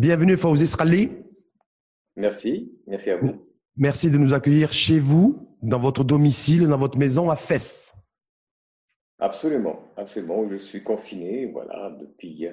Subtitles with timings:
[0.00, 1.10] Bienvenue Fawzi Srali.
[2.16, 3.32] Merci, merci à vous.
[3.76, 7.92] Merci de nous accueillir chez vous, dans votre domicile, dans votre maison à Fès.
[9.18, 10.48] Absolument, absolument.
[10.48, 12.48] Je suis confiné, voilà, depuis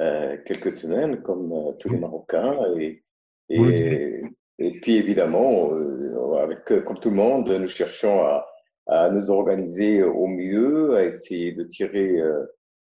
[0.00, 2.58] euh, quelques semaines, comme euh, tous les Marocains.
[2.78, 3.02] Et,
[3.50, 8.46] et, puis évidemment, euh, avec, comme tout le monde, nous cherchons à,
[8.86, 12.18] à, nous organiser au mieux, à essayer de tirer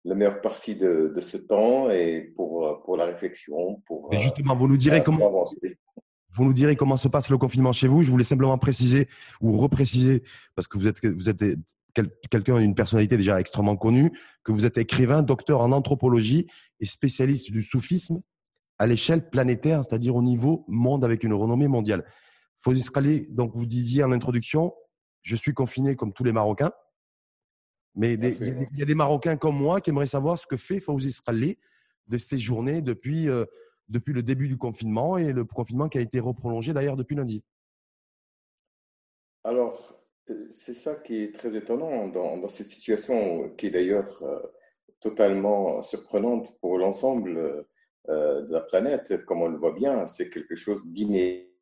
[0.07, 3.83] la meilleure partie de, de, ce temps et pour, pour la réflexion.
[3.87, 5.45] Pour, Mais justement, vous nous direz comment.
[6.31, 8.03] Vous nous direz comment se passe le confinement chez vous.
[8.03, 9.09] Je voulais simplement préciser
[9.41, 10.23] ou repréciser,
[10.55, 11.43] parce que vous êtes, vous êtes
[12.31, 14.13] quelqu'un, une personnalité déjà extrêmement connue,
[14.45, 16.47] que vous êtes écrivain, docteur en anthropologie
[16.79, 18.21] et spécialiste du soufisme
[18.79, 22.05] à l'échelle planétaire, c'est-à-dire au niveau monde avec une renommée mondiale.
[22.61, 24.75] Fawzi Skrali, donc vous disiez en introduction,
[25.23, 26.73] je suis confiné comme tous les Marocains,
[27.97, 31.13] mais il y a des Marocains comme moi qui aimeraient savoir ce que fait Fawzi
[31.13, 31.59] Skrali
[32.07, 33.45] de ces journées depuis, euh,
[33.89, 37.43] depuis le début du confinement et le confinement qui a été reprolongé d'ailleurs depuis lundi.
[39.47, 39.97] Alors,
[40.31, 44.41] euh, c'est ça qui est très étonnant dans, cette situation, qui est d'ailleurs euh,
[45.01, 47.65] totalement surprenante pour l'ensemble
[48.09, 50.07] euh, de la planète, comme on le voit bien.
[50.07, 51.53] C'est quelque chose d'inné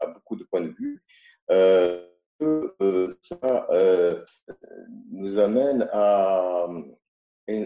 [0.00, 1.02] à beaucoup de points de vue.
[2.40, 3.68] Ça
[5.10, 6.66] nous amène à,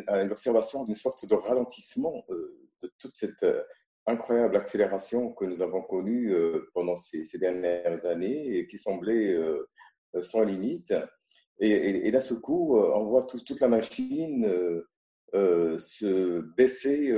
[0.07, 3.45] à une observation d'une sorte de ralentissement de toute cette
[4.07, 9.69] incroyable accélération que nous avons connue euh, pendant ces, dernières années et qui semblait euh,
[10.21, 10.95] sans limite.
[11.61, 14.51] Et, d'un seul coup, euh, on voit toute la machine
[15.33, 17.15] se baisser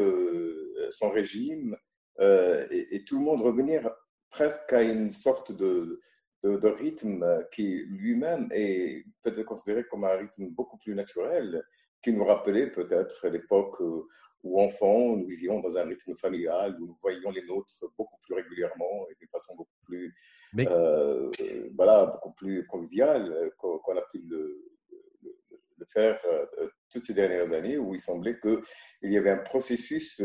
[0.90, 1.76] son régime
[2.20, 3.90] et, tout le monde revenir
[4.30, 5.98] presque à une sorte de,
[6.44, 11.64] de, rythme qui lui-même est peut-être considéré comme un rythme beaucoup plus naturel,
[12.02, 13.80] qui nous rappelait peut-être l'époque
[14.44, 18.34] où enfants, nous vivions dans un rythme familial, où nous voyions les nôtres beaucoup plus
[18.34, 20.14] régulièrement et de façon beaucoup plus,
[20.58, 21.30] euh,
[21.74, 24.62] voilà, beaucoup plus conviviale euh, qu'on a pu le,
[25.22, 30.22] le, faire euh, toutes ces dernières années, où il semblait qu'il y avait un processus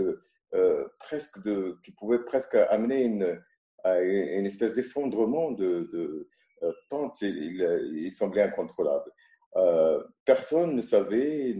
[1.00, 3.42] presque de, qui pouvait presque amener une,
[3.84, 6.30] à une espèce d'effondrement de, de
[6.90, 9.12] tant il, il semblait incontrôlable.
[9.56, 11.56] Euh, personne ne savait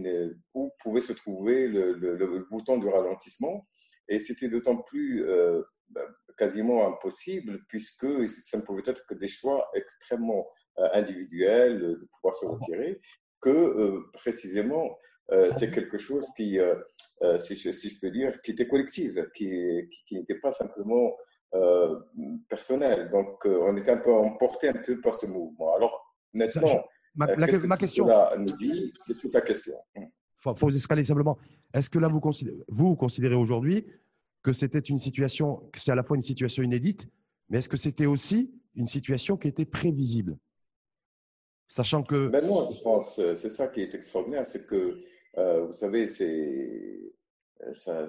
[0.54, 3.66] où pouvait se trouver le, bouton du ralentissement.
[4.08, 6.04] Et c'était d'autant plus euh, ben,
[6.36, 10.48] quasiment impossible puisque ça ne pouvait être que des choix extrêmement
[10.78, 13.00] euh, individuels de pouvoir se retirer,
[13.40, 14.98] que précisément
[15.56, 16.58] c'est quelque chose qui,
[17.38, 21.16] si je, peux dire, qui était collectif, qui, qui, n'était pas simplement
[22.48, 23.10] personnel.
[23.10, 25.74] Donc on était un peu emporté un peu par ce mouvement.
[25.74, 26.84] Alors maintenant,
[27.14, 28.06] Ma, euh, ma question.
[28.38, 29.74] nous dit, c'est toute la question.
[29.96, 30.08] Il
[30.56, 31.38] faut, escaler simplement.
[31.74, 33.86] Est-ce que là, vous considérez, vous considérez aujourd'hui
[34.42, 37.08] que c'était une situation, que c'est à la fois une situation inédite,
[37.48, 40.38] mais est-ce que c'était aussi une situation qui était prévisible?
[41.68, 42.28] Sachant que.
[42.28, 45.02] Ben non, je pense, euh, c'est ça qui est extraordinaire, c'est que,
[45.38, 47.12] euh, vous savez, c'est.
[47.74, 48.06] Ça,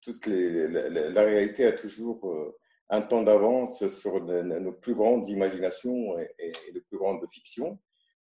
[0.00, 2.28] toute les, la, réalité a toujours
[2.90, 7.78] un temps d'avance sur nos plus grandes imaginations et, et, les plus grandes fictions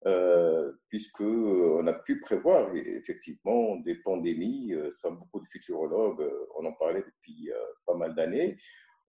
[0.05, 6.47] euh, puisqu'on euh, a pu prévoir effectivement des pandémies, euh, sans beaucoup de futurologues, euh,
[6.59, 7.49] on en parlait depuis
[7.85, 8.57] pas mal d'années.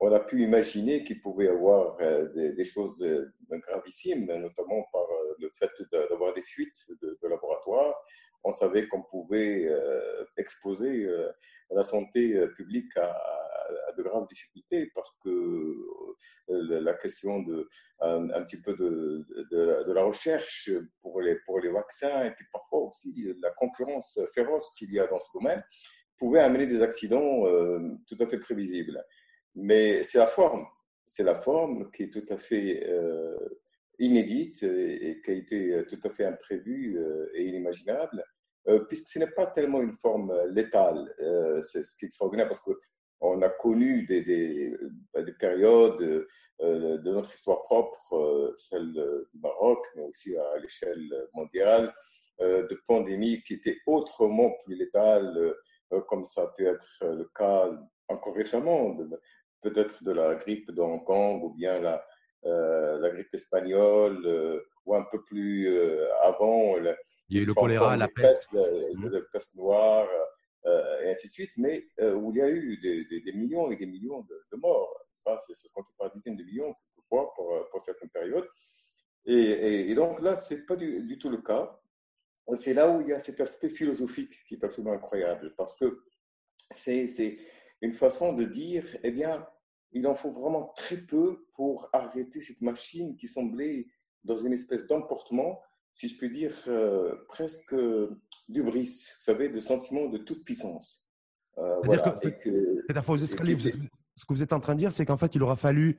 [0.01, 1.97] On a pu imaginer qu'il pouvait y avoir
[2.35, 3.07] des, choses
[3.49, 5.07] gravissimes, notamment par
[5.39, 7.95] le fait d'avoir des fuites de, de laboratoires.
[8.43, 9.71] On savait qu'on pouvait
[10.37, 11.09] exposer
[11.71, 13.17] la santé publique à,
[13.89, 15.31] à de graves difficultés parce que
[16.51, 17.69] euh, la question de
[18.01, 20.71] un, petit peu de, de, la recherche
[21.01, 25.07] pour les, pour les vaccins et puis parfois aussi la concurrence féroce qu'il y a
[25.07, 25.63] dans ce domaine
[26.19, 29.03] pouvait amener des accidents euh, tout à fait prévisibles.
[29.55, 30.67] Mais c'est la forme,
[31.05, 33.37] c'est la forme qui est tout à fait euh,
[33.99, 36.99] inédite et, qui a été tout à fait imprévue
[37.35, 38.25] et inimaginable.
[38.89, 41.15] puisque ce n'est pas tellement une forme létale.
[41.63, 42.73] c'est ce qui est extraordinaire parce que
[43.21, 44.77] on a connu des, des,
[45.39, 46.27] périodes
[46.61, 51.93] euh, de notre histoire propre, euh, celle du Maroc, mais aussi à l'échelle mondiale,
[52.41, 55.55] euh, de pandémies qui étaient autrement plus létales,
[56.09, 57.71] comme ça a pu être le cas
[58.09, 58.97] encore récemment,
[59.63, 62.05] peut-être de la grippe de Hong Kong ou bien la,
[62.43, 65.69] la grippe espagnole, ou un peu plus
[66.23, 66.77] avant.
[67.29, 68.53] Il y a eu le choléra, la peste.
[68.55, 70.09] La peste noire.
[70.67, 73.77] Euh, et ainsi de suite, mais euh, où il y a eu des, millions et
[73.77, 74.99] des millions de, morts.
[75.39, 78.49] C'est ce qu'on compte par dizaines de millions quelquefois pour, euh, pour certaines périodes.
[79.27, 81.81] Et, donc là, ce n'est pas du, tout le cas.
[82.57, 86.03] C'est là où il y a cet aspect philosophique qui est absolument incroyable, parce que
[86.71, 87.39] c'est
[87.81, 89.47] une façon de dire, eh bien,
[89.93, 93.87] il en faut vraiment très peu pour arrêter cette machine qui semblait
[94.25, 95.63] dans une espèce d'emportement,
[95.95, 96.55] si je puis dire,
[97.29, 97.75] presque
[98.49, 98.83] du bris,
[99.17, 101.05] vous savez, de sentiment de toute puissance.
[101.59, 102.85] Euh, C'est-à-dire que,
[104.17, 105.99] ce que vous êtes en train de dire, c'est qu'en fait, il aura fallu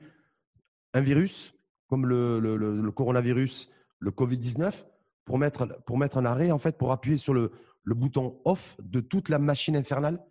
[0.94, 1.54] un virus,
[1.88, 4.84] comme le, le, coronavirus, le Covid-19,
[5.24, 7.50] pour mettre, pour mettre un arrêt, en fait, pour appuyer sur le,
[7.84, 10.24] le bouton off de toute la machine infernale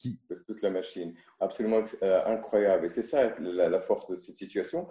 [0.00, 0.18] qui...
[0.46, 1.14] toute la machine.
[1.38, 2.86] Absolument euh, incroyable.
[2.86, 4.88] Et c'est ça la, force de cette situation.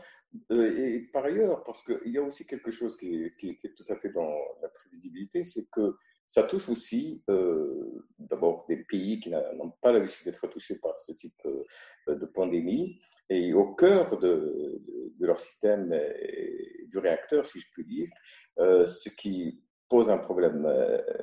[0.52, 3.86] Euh, et par ailleurs, parce qu'il y a aussi quelque chose qui qui est, tout
[3.90, 4.32] à fait dans
[4.62, 5.98] la prévisibilité, c'est que
[6.30, 11.12] ça touche aussi euh, d'abord des pays qui n'ont pas l'habitude d'être touchés par ce
[11.12, 13.02] type euh, de pandémie.
[13.32, 14.80] Et au cœur de,
[15.20, 15.92] leur système
[16.86, 18.08] du réacteur, si je puis dire,
[18.60, 20.72] euh, ce qui pose un problème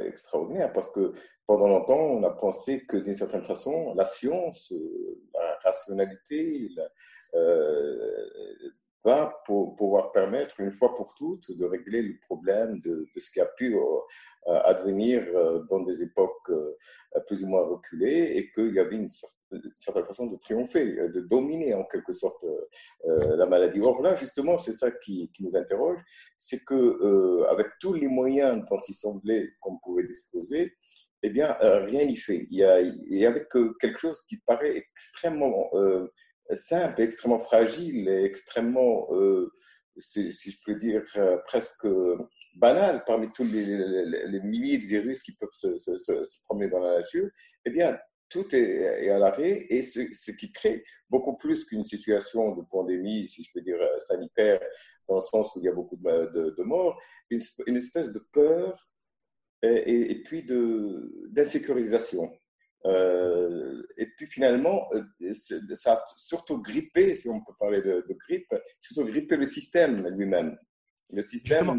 [0.05, 1.13] extraordinaire parce que
[1.47, 4.75] pendant longtemps, on a pensé que d'une certaine façon, la science,
[5.33, 6.89] la rationalité, la,
[9.45, 13.47] pour pouvoir permettre une fois pour toutes de régler le problème de, ce qui a
[13.47, 16.77] pu euh, advenir euh, dans des époques euh,
[17.27, 19.09] plus ou moins reculées et qu'il y avait une,
[19.77, 22.45] certaine façon de triompher, de dominer en quelque sorte
[23.05, 23.81] la maladie.
[23.81, 26.01] Or là, justement, c'est ça qui, nous interroge,
[26.37, 30.75] c'est que avec tous les moyens dont il semblait qu'on pouvait disposer,
[31.23, 32.47] eh bien, rien n'y fait.
[32.51, 33.47] Il y, a, il y avait
[33.81, 35.71] quelque chose qui paraît extrêmement
[36.53, 39.53] simple, extrêmement fragile et extrêmement, euh,
[39.97, 41.87] si, je peux dire, euh, presque
[42.55, 47.29] banal parmi tous les, milliers de virus qui peuvent se, promener dans la nature,
[47.65, 47.99] eh bien,
[48.29, 53.43] tout est, à l'arrêt et ce, qui crée beaucoup plus qu'une situation de pandémie, si
[53.43, 54.61] je peux dire, sanitaire,
[55.09, 57.01] dans le sens où il y a beaucoup de, morts,
[57.31, 58.89] une, espèce de peur
[59.63, 62.33] et puis d'insécurisation.
[62.85, 68.55] Euh, et puis finalement, euh, ça a surtout grippé, si on peut parler de, grippe,
[68.81, 70.57] surtout grippé le système lui-même,
[71.11, 71.77] le système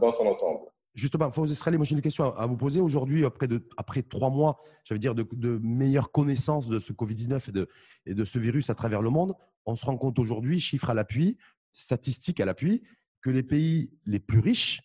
[0.00, 0.60] dans son ensemble.
[0.94, 2.80] Justement, Fawz Israël, moi j'ai une question à vous poser.
[2.80, 4.60] Aujourd'hui, après, après trois mois,
[4.92, 7.68] dire, de, de meilleure connaissance de ce Covid-19 et de,
[8.06, 9.34] et de ce virus à travers le monde,
[9.66, 11.38] on se rend compte aujourd'hui, chiffres à l'appui,
[11.72, 12.82] statistiques à l'appui,
[13.22, 14.82] que les pays les plus riches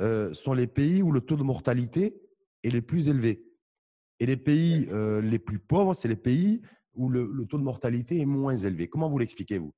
[0.00, 2.20] euh, sont les pays où le taux de mortalité
[2.62, 3.47] est le plus élevé.
[4.20, 6.62] Et les pays euh, les plus pauvres, c'est les pays
[6.94, 8.88] où le, taux de mortalité est moins élevé.
[8.88, 9.74] Comment vous l'expliquez, vous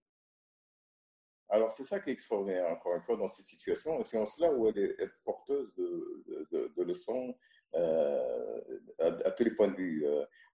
[1.53, 4.05] alors, c'est ça qui est extraordinaire, encore une fois, dans ces situations.
[4.05, 6.23] C'est en cela où elle est, porteuse de,
[6.53, 7.35] de, leçons
[7.75, 8.61] euh,
[9.01, 10.07] à, tous les points de vue.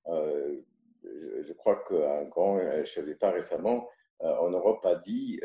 [0.06, 0.62] Euh,
[1.04, 3.86] je, crois qu'un grand chef d'État récemment
[4.20, 5.38] en Europe a dit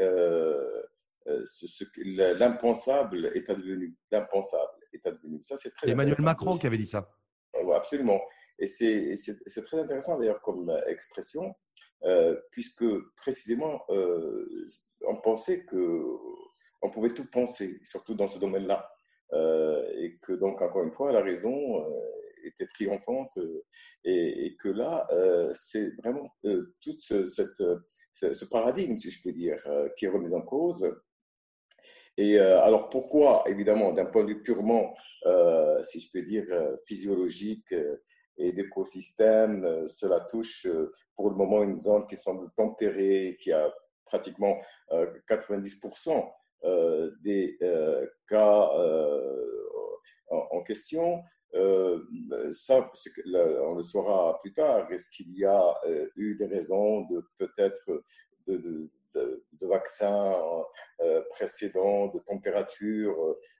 [1.25, 3.93] ce, l'impensable est advenu.
[4.09, 5.41] L'impensable est advenu.
[5.41, 7.09] Ça, c'est très Emmanuel Macron qui avait dit ça.
[7.73, 8.21] Absolument.
[8.59, 11.55] Et c'est très intéressant d'ailleurs comme expression,
[12.03, 14.67] euh, puisque précisément, euh,
[15.07, 18.89] on pensait qu'on pouvait tout penser, surtout dans ce domaine-là.
[19.33, 21.85] Euh, et que donc, encore une fois, la raison
[22.43, 23.37] était triomphante
[24.03, 25.07] et, que là,
[25.53, 26.27] c'est vraiment
[26.81, 27.63] tout ce, cette,
[28.11, 29.57] ce, paradigme, si je peux dire,
[29.97, 30.85] qui est remis en cause.
[32.23, 34.93] Et alors pourquoi, évidemment, d'un point de vue purement,
[35.81, 36.45] si je peux dire,
[36.85, 37.73] physiologique
[38.37, 40.67] et d'écosystème, cela touche
[41.15, 43.73] pour le moment une zone qui semble tempérée, qui a
[44.05, 46.31] pratiquement 90%
[47.23, 47.57] des
[48.27, 48.69] cas
[50.29, 51.23] en question.
[52.51, 52.91] ça,
[53.63, 54.91] on le saura plus tard.
[54.91, 55.73] Est-ce qu'il y a
[56.15, 58.03] eu des raisons de peut-être
[58.45, 58.91] de,
[59.71, 60.35] vaccins
[61.01, 63.15] euh, précédents, de température,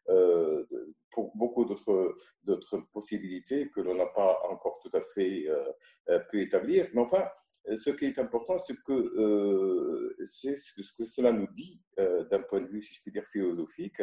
[0.10, 0.66] euh,
[1.12, 5.46] pour beaucoup d'autres possibilités que l'on n'a pas encore tout à fait
[6.10, 6.88] euh, pu établir.
[6.94, 7.26] Mais enfin,
[7.76, 12.68] ce qui est important, c'est que c'est ce que cela nous dit d'un point de
[12.68, 14.02] vue, si je puis dire, philosophique,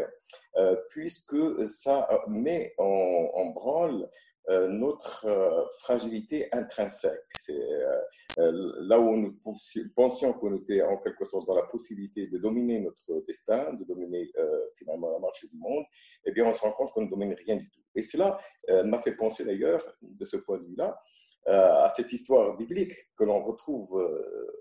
[0.90, 4.06] puisque ça met en, branle euh,
[4.48, 7.20] notre euh, fragilité intrinsèque.
[7.38, 7.52] C'est
[8.38, 9.36] euh, là où nous
[9.94, 14.30] pensions qu'on était en quelque sorte dans la possibilité de dominer notre destin, de dominer
[14.76, 15.84] finalement la marche du monde,
[16.24, 17.80] eh bien on se rend compte qu'on ne domine rien du tout.
[17.94, 18.38] Et cela
[18.84, 21.00] m'a fait penser d'ailleurs, de ce point de vue-là,
[21.46, 24.00] à cette histoire biblique que l'on retrouve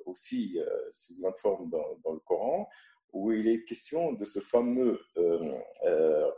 [0.05, 0.57] aussi
[0.91, 2.67] sous une forme dans, le Coran,
[3.13, 4.99] où il est question de ce fameux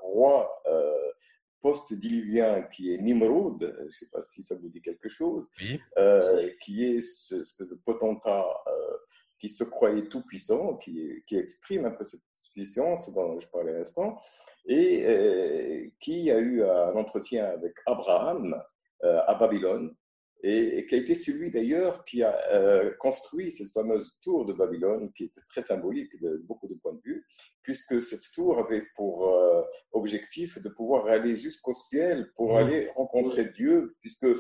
[0.02, 0.52] roi
[1.62, 5.50] post-diluvien qui est Nimrod, je ne sais pas si ça vous dit quelque chose,
[5.98, 8.98] euh, qui est ce espèce de potentat euh,
[9.40, 13.74] qui se croyait tout puissant, qui, qui, exprime un peu cette puissance dont je parlais
[13.74, 14.20] à l'instant,
[14.66, 18.62] et euh, qui a eu un entretien avec Abraham
[19.02, 19.96] à Babylone,
[20.42, 25.12] et, qui a été celui d'ailleurs qui a euh, construit cette fameuse tour de Babylone,
[25.14, 27.26] qui était très symbolique de, beaucoup de points de vue,
[27.62, 32.58] puisque cette tour avait pour euh, objectif de pouvoir aller jusqu'au ciel pour mmh.
[32.58, 34.38] aller rencontrer Dieu, puisque euh,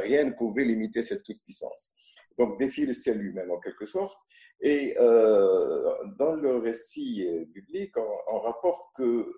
[0.00, 1.94] rien ne pouvait limiter cette toute-puissance.
[2.38, 4.18] Donc défier le ciel lui-même en quelque sorte.
[4.62, 9.28] Et dans le récit biblique, on, rapporte que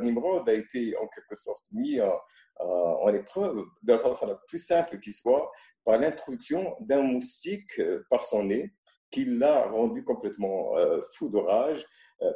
[0.00, 2.12] Nimrod a été en quelque sorte mis en,
[2.60, 5.48] euh, en épreuve de la façon la plus simple qui soit,
[5.84, 8.72] par l'introduction d'un moustique euh, par son nez
[9.12, 11.86] qui l'a rendu complètement euh, fou de rage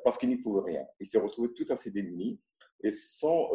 [0.04, 0.86] parce qu'il n'y pouvait rien.
[1.00, 2.40] Il s'est retrouvé tout à fait démuni
[2.82, 3.50] et sans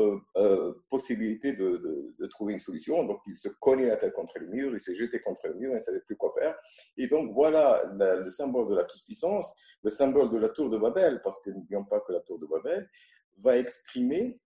[0.90, 3.04] possibilité de, trouver une solution.
[3.04, 5.72] Donc, il se cognait la tête contre le mur, il s'est jeté contre le mur,
[5.72, 6.56] il ne savait plus quoi faire.
[6.98, 9.54] Et donc, voilà le symbole de la toute-puissance,
[9.84, 12.46] le symbole de la tour de Babel, parce que n'oublions pas que la tour de
[12.46, 12.90] Babel
[13.38, 14.40] va exprimer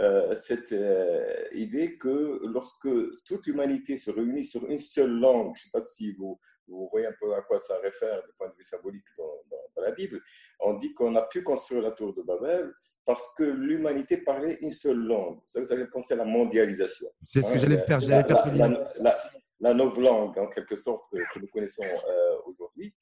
[0.00, 2.88] euh, cette euh, idée que lorsque
[3.24, 6.88] toute l'humanité se réunit sur une seule langue, je ne sais pas si vous, vous,
[6.90, 9.92] voyez un peu à quoi ça réfère du point de vue symbolique dans, dans, la
[9.92, 10.20] Bible,
[10.60, 12.72] on dit qu'on a pu construire la tour de Babel
[13.04, 15.40] parce que l'humanité parlait une seule langue.
[15.46, 17.08] Ça, vous avez pensé à la mondialisation.
[17.26, 18.00] C'est ce que hein, j'allais faire.
[18.00, 19.18] J'allais faire la, la,
[19.60, 22.94] la, nouvelle langue, en quelque sorte, que, nous connaissons euh, aujourd'hui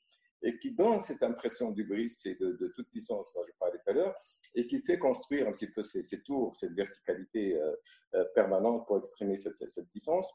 [0.42, 3.78] et qui donne cette impression du bris et de, de toute puissance dont je parlais
[3.78, 4.14] tout à l'heure,
[4.54, 7.72] et qui fait construire un petit peu ces, ces tours, cette verticalité euh,
[8.14, 10.32] euh, permanente pour exprimer cette, cette, puissance.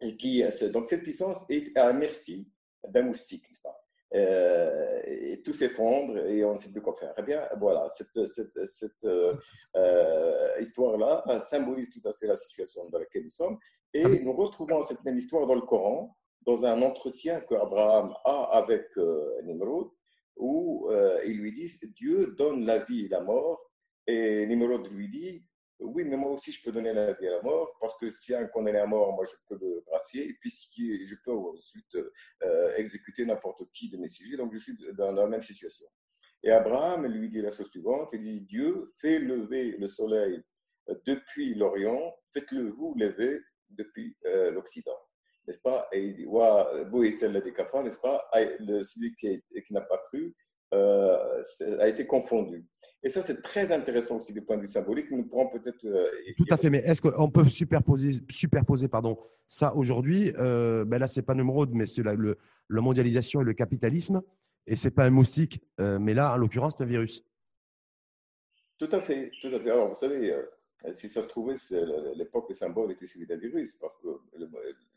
[0.00, 2.48] Et qui, euh, donc cette puissance est à la merci
[2.88, 3.76] d'un moustique, n'est-ce pas?
[4.12, 7.14] Et tout s'effondre et on ne sait plus quoi faire.
[7.16, 9.06] Eh bien, voilà, cette, cette, cette
[10.60, 13.56] histoire-là symbolise tout à fait la situation dans laquelle nous sommes.
[13.94, 18.96] Et nous retrouvons cette même histoire dans le Coran, dans un entretien qu'Abraham a avec
[19.44, 19.90] Nimrod,
[20.40, 23.70] où euh, ils lui disent Dieu donne la vie et la mort.
[24.06, 25.44] Et Nimrod lui dit
[25.80, 28.34] Oui, mais moi aussi je peux donner la vie et la mort, parce que si
[28.34, 31.96] un condamné à mort, moi je peux le gracier, et puis je peux ensuite
[32.42, 35.86] euh, exécuter n'importe qui de mes sujets, donc je suis dans la même situation.
[36.42, 40.42] Et Abraham lui dit la chose suivante il dit Dieu fait lever le soleil
[41.06, 44.96] depuis l'Orient, faites-le vous lever depuis euh, l'Occident
[45.46, 45.88] n'est-ce pas?
[45.92, 48.30] Et il dit, n'est-ce pas?
[48.60, 50.34] Le, Celui qui n'a pas cru
[50.72, 51.42] euh,
[51.80, 52.64] a été confondu.
[53.02, 55.10] Et ça, c'est très intéressant aussi du point de vue symbolique.
[55.10, 55.84] Nous pourrons peut-être.
[55.84, 60.32] Euh, Tout à fait, mais est-ce qu'on peut superposer, superposer pardon, ça aujourd'hui?
[60.38, 62.36] Euh, ben Là, ce n'est pas Nemrod, mais c'est la, le,
[62.68, 64.22] mondialisation et le capitalisme.
[64.66, 67.24] Et ce n'est pas un moustique, mais là, en l'occurrence, c'est un virus.
[68.78, 69.70] Tout à fait, tout à fait.
[69.70, 70.32] Alors, vous savez,
[70.92, 71.54] si ça se trouvait,
[72.14, 74.48] l'époque, le symbole était celui d'un virus, parce que le,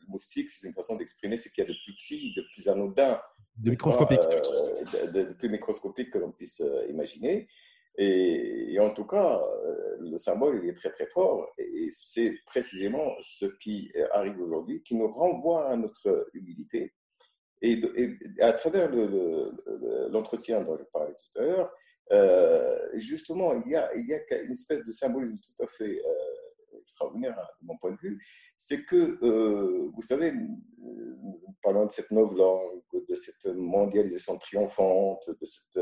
[0.08, 3.20] moustique, c'est une façon d'exprimer ce qu'il y a de plus petit, de plus anodin,
[3.56, 7.48] de microscopique, euh, de, plus microscopique que l'on puisse euh, imaginer.
[7.96, 9.40] Et, en tout cas,
[10.00, 14.96] le symbole, il est très très fort, et c'est précisément ce qui arrive aujourd'hui, qui
[14.96, 16.92] nous renvoie à notre humilité.
[17.62, 17.80] Et,
[18.40, 18.90] à travers
[20.10, 21.72] l'entretien dont je parlais tout à l'heure,
[22.12, 25.98] euh, justement, il y, a, il y a une espèce de symbolisme tout à fait
[25.98, 28.22] euh, extraordinaire hein, de mon point de vue,
[28.56, 30.32] c'est que, euh, vous savez,
[31.62, 35.80] parlons de cette nouvelle langue, de cette mondialisation triomphante, de cette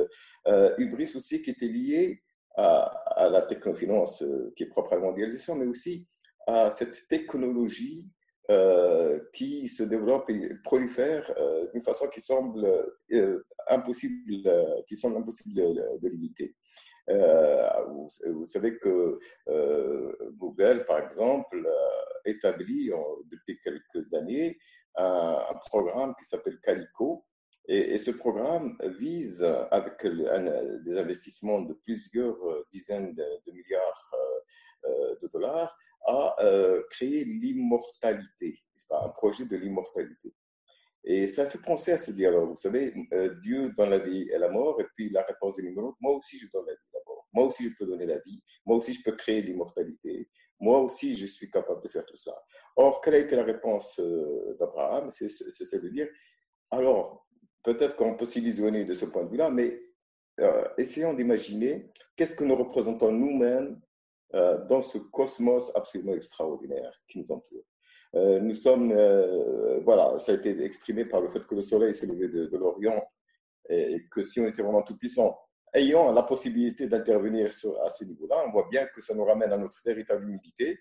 [0.79, 2.23] hubris aussi qui était liée
[2.57, 2.85] à,
[3.17, 4.23] à la technofinance
[4.57, 6.07] qui est propre à la mondialisation, mais aussi
[6.47, 8.09] à cette technologie
[9.33, 11.35] qui se développe et prolifère
[11.73, 12.65] d'une façon qui semble
[13.73, 16.55] euh, impossible, qui semble impossible de, limiter.
[17.09, 19.19] Vous, savez que
[20.33, 21.69] Google, par exemple,
[22.25, 22.91] établit
[23.27, 24.59] depuis quelques années
[24.97, 27.25] un, programme qui s'appelle Calico.
[27.69, 32.39] Et, ce programme vise, avec des investissements de plusieurs
[32.71, 34.11] dizaines de milliards
[35.23, 35.77] de dollars,
[36.07, 38.59] à euh, créer l'immortalité,
[38.91, 40.35] un projet de l'immortalité.
[41.05, 42.51] Et ça fait penser à ce dialogue.
[42.51, 45.63] Vous savez, euh, Dieu donne la vie et la mort, et puis la réponse de
[45.63, 47.27] l'immoral, moi aussi je donne la vie et la mort.
[47.33, 48.41] Moi aussi je peux donner la vie.
[48.67, 50.29] Moi aussi je peux créer l'immortalité.
[50.61, 52.37] Moi aussi je suis capable de faire tout cela.
[52.77, 55.11] Or, quelle a été la réponse euh, d'Abraham?
[55.11, 56.09] C'est celle de dire,
[56.71, 57.27] alors,
[57.65, 59.81] peut-être qu'on peut s'illusionner de ce point de vue-là, mais
[60.79, 63.79] essayons d'imaginer qu'est-ce que nous représentons nous-mêmes
[64.35, 67.65] euh, dans ce cosmos absolument extraordinaire qui nous entoure.
[68.15, 71.95] Euh, nous sommes, euh, voilà, ça a été exprimé par le fait que le soleil
[71.95, 73.03] s'est levé de, l'Orient
[73.71, 75.39] et que si on était vraiment tout puissant,
[75.73, 77.47] ayant la possibilité d'intervenir
[77.83, 80.81] à ce niveau-là, on voit bien que ça nous ramène à notre véritable humilité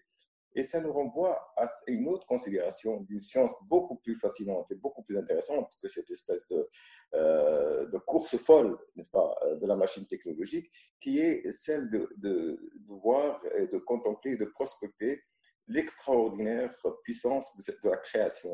[0.53, 5.01] et ça nous renvoie à une autre considération d'une science beaucoup plus fascinante et beaucoup
[5.03, 6.67] plus intéressante que cette espèce de,
[7.13, 10.69] euh, course folle, n'est-ce pas, de la machine technologique,
[10.99, 12.59] qui est celle de, de,
[12.89, 15.21] voir et de contempler, de prospecter
[15.67, 16.71] l'extraordinaire
[17.03, 18.49] puissance de, cette, de, la création.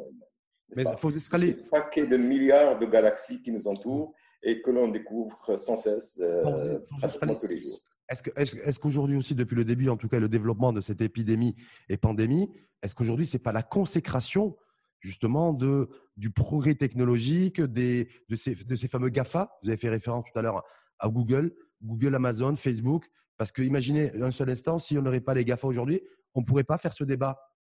[0.76, 1.58] Mais il faut escaler.
[1.72, 6.20] Un paquet de milliards de galaxies qui nous entourent et que l'on découvre sans cesse
[6.22, 7.76] euh, pratiquement tous les jours.
[8.10, 11.56] Est-ce qu'aujourd'hui est aussi, depuis le début, en tout cas le développement de cette épidémie
[11.90, 12.50] et pandémie,
[12.82, 14.56] est-ce qu'aujourd'hui, ce n'est pas la consécration
[15.00, 19.58] justement de, du progrès technologique des, de, ces, de ces fameux GAFA?
[19.64, 20.64] Vous avez fait référence tout à l'heure
[21.00, 23.06] à Google, Google, Amazon, Facebook.
[23.38, 26.02] Parce que imaginez un seul instant, si on n'aurait pas les GAFA aujourd'hui,
[26.38, 27.36] on ne pourrait pas faire ce débat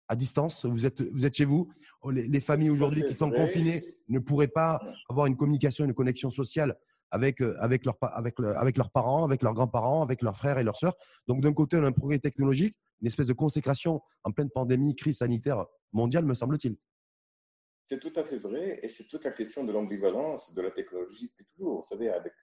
[0.09, 0.67] à distance.
[0.67, 1.69] Vous êtes, vous êtes chez vous.
[2.03, 6.29] Oh, les, familles aujourd'hui qui sont confinées ne pourraient pas avoir une communication, une connexion
[6.31, 6.77] sociale
[7.11, 10.65] avec, euh, avec, leur, avec, avec leurs parents, avec leurs grands-parents, avec leurs frères et
[10.65, 10.95] leurs sœurs.
[11.29, 14.97] Donc d'un côté, on a un progrès technologique, une espèce de consécration en pleine pandémie,
[14.97, 16.77] crise sanitaire mondiale, me semble-t-il.
[17.88, 21.28] C'est tout à fait vrai, et c'est toute la question de l'ambivalence de la technologie
[21.28, 21.78] depuis toujours.
[21.78, 22.35] Vous savez, avec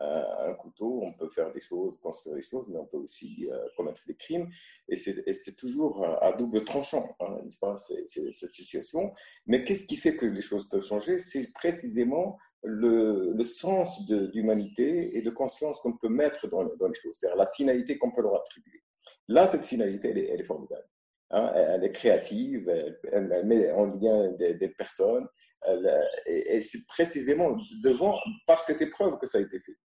[0.00, 3.48] euh, un couteau, on peut faire des choses, construire des choses, mais on peut aussi
[3.52, 4.50] euh, commettre des crimes.
[4.88, 9.12] Et c'est toujours à double tranchant, hein, n'est-ce pas, cette situation.
[9.46, 11.20] Mais qu'est-ce qui fait que les choses peuvent changer?
[11.20, 17.38] C'est précisément le, sens d'humanité et de conscience qu'on peut mettre dans, les choses, c'est-à-dire
[17.38, 18.82] la finalité qu'on peut leur attribuer.
[19.28, 20.88] Là, cette finalité, elle est formidable.
[21.32, 22.68] Hein, elle est créative,
[23.12, 25.28] elle, met en lien des, des personnes,
[26.26, 29.76] et, c'est précisément devant, par cette épreuve que ça a été fait.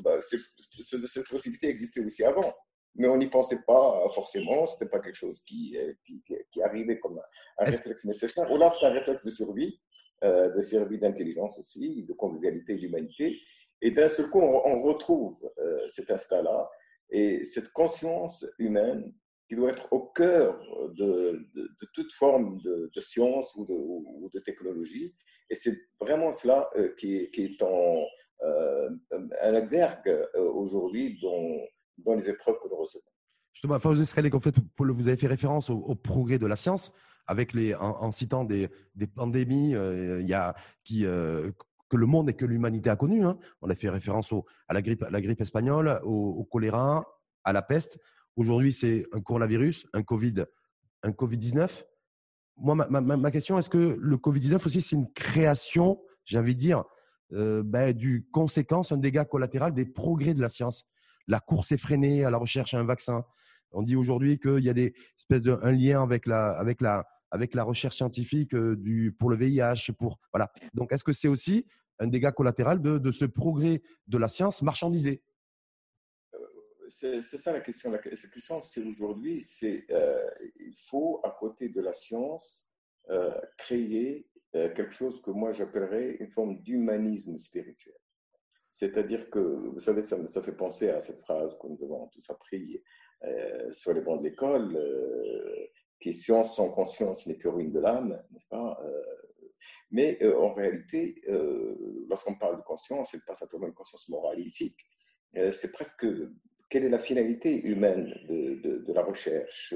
[0.00, 2.54] Bah, cette possibilité existait aussi avant,
[2.94, 6.98] mais on n'y pensait pas forcément, ce n'était pas quelque chose qui, qui, qui, arrivait
[6.98, 7.20] comme
[7.58, 8.50] un réflexe nécessaire.
[8.50, 9.80] Ou là, c'est un réflexe de survie,
[10.22, 13.40] euh, de survie d'intelligence aussi, de convivialité d'humanité.
[13.82, 16.70] Et d'un seul coup, on, retrouve euh, cet instinct-là
[17.10, 19.12] et cette conscience humaine
[19.48, 20.58] qui doit être au cœur
[20.94, 21.48] de,
[21.92, 25.14] toute forme de, science ou de, technologie.
[25.50, 28.02] Et c'est vraiment cela euh, qui, est en,
[28.42, 28.88] euh,
[29.42, 33.04] un exergue euh, aujourd'hui dans, les épreuves que nous recevons.
[33.52, 36.92] Justement, en fait, vous avez fait référence au, progrès de la science
[37.28, 38.68] en, citant des,
[39.14, 40.22] pandémies que
[41.96, 43.24] le monde et que l'humanité a connues.
[43.24, 43.38] Hein.
[43.62, 44.32] On a fait référence
[44.68, 47.06] à, la grippe espagnole, au, choléra,
[47.44, 48.00] à la peste.
[48.36, 50.44] Aujourd'hui, c'est un coronavirus, un Covid,
[51.02, 51.84] un Covid-19.
[52.56, 56.84] Moi, ma, question, est-ce que le Covid-19 aussi, c'est une création, j'ai envie de dire,
[57.32, 60.84] euh, ben, du conséquence, un dégât collatéral des progrès de la science?
[61.26, 63.24] La course est freinée à la recherche à un vaccin.
[63.70, 67.06] On dit aujourd'hui qu'il y a des espèces de un lien avec la, avec la,
[67.30, 69.92] avec la recherche scientifique euh, du, pour le VIH.
[69.98, 70.50] Pour, voilà.
[70.74, 71.66] Donc, est-ce que c'est aussi
[72.00, 75.22] un dégât collatéral de, de, ce progrès de la science marchandisée
[76.88, 77.90] c'est ça la question.
[77.90, 79.86] La question, c'est aujourd'hui, c'est
[80.60, 82.66] il faut, à côté de la science,
[83.56, 87.96] créer euh, quelque chose que moi j'appellerais une forme d'humanisme spirituel.
[88.70, 92.30] C'est-à-dire que, vous savez, ça, ça, fait penser à cette phrase que nous avons tous
[92.30, 92.80] appris
[93.24, 95.66] euh, sur les bancs de l'école, euh,
[95.98, 98.78] qui est science sans conscience n'est que ruine de l'âme, n'est-ce pas
[99.90, 101.20] Mais en réalité,
[102.08, 104.84] lorsqu'on parle de conscience, ce n'est pas simplement une conscience morale et éthique,
[105.50, 106.04] c'est presque
[106.74, 109.72] quelle est la finalité humaine de, de, de la recherche,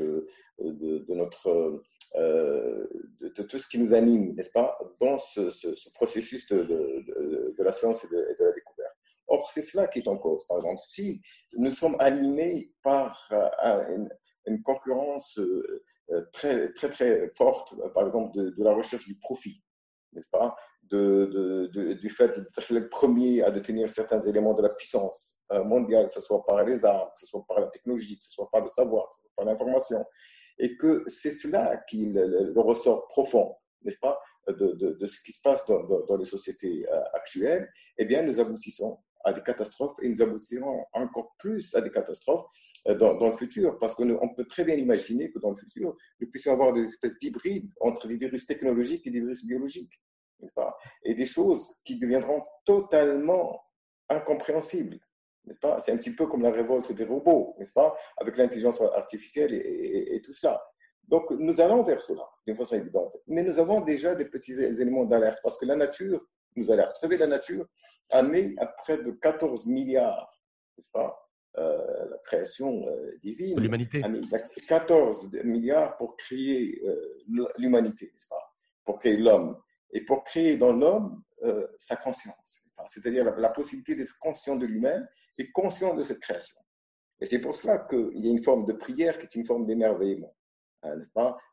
[0.59, 1.81] de, de notre
[2.17, 2.89] euh,
[3.21, 8.05] de, tout ce qui nous anime, n'est-ce pas, dans ce, processus de, de, la science
[8.05, 8.97] et de, la découverte.
[9.29, 10.45] Or, c'est cela qui est en cause.
[10.49, 11.23] Par exemple, si
[11.57, 14.09] nous sommes animés par euh,
[14.47, 15.85] une, concurrence euh,
[16.33, 19.63] très, très, très forte, par exemple, de, la recherche du profit,
[20.15, 20.57] n'est-ce pas,
[20.91, 26.13] de, du fait d'être le premier à détenir certains éléments de la puissance mondiale, que
[26.13, 28.61] ce soit par les armes, que ce soit par la technologie, que ce soit par
[28.61, 30.05] le savoir, que ce soit par l'information,
[30.59, 35.33] et que c'est cela qui le, le, ressort profond, n'est-ce pas, de, de, ce qui
[35.33, 39.97] se passe dans, dans, les sociétés euh, actuelles, eh bien, nous aboutissons à des catastrophes
[40.03, 42.47] et nous aboutirons encore plus à des catastrophes
[42.87, 45.95] euh, dans, dans le futur, parce qu'on peut très bien imaginer que dans le futur,
[46.21, 50.01] nous puissions avoir des espèces d'hybrides entre des virus technologiques et des virus biologiques,
[50.41, 53.61] n'est-ce pas, et des choses qui deviendront totalement
[54.09, 54.99] incompréhensibles
[55.49, 55.81] n'est-ce pas?
[55.81, 57.97] C'est un petit peu comme la révolte des robots, n'est-ce pas?
[58.19, 60.63] Avec l'intelligence artificielle et, tout cela.
[61.09, 63.17] Donc, nous allons vers cela, d'une façon évidente.
[63.27, 66.21] Mais nous avons déjà des petits éléments d'alerte, parce que la nature
[66.55, 66.93] nous alerte.
[66.97, 67.67] Vous savez, la nature
[68.11, 70.43] a mis à près de 14 milliards,
[70.77, 71.19] n'est-ce pas
[71.57, 73.59] euh, La création euh, divine.
[73.59, 74.03] L'humanité.
[74.05, 74.21] A mis
[74.69, 78.55] 14 milliards pour créer euh, l'humanité, n'est-ce pas?
[78.85, 79.59] Pour créer l'homme.
[79.93, 81.23] Et pour créer dans l'homme
[81.79, 86.61] sa conscience c'est-à-dire la, possibilité d'être conscient de lui-même et conscient de cette création.
[87.21, 89.67] Et c'est pour cela qu'il y a une forme de prière qui est une forme
[89.67, 90.35] d'émerveillement,
[90.83, 90.97] hein,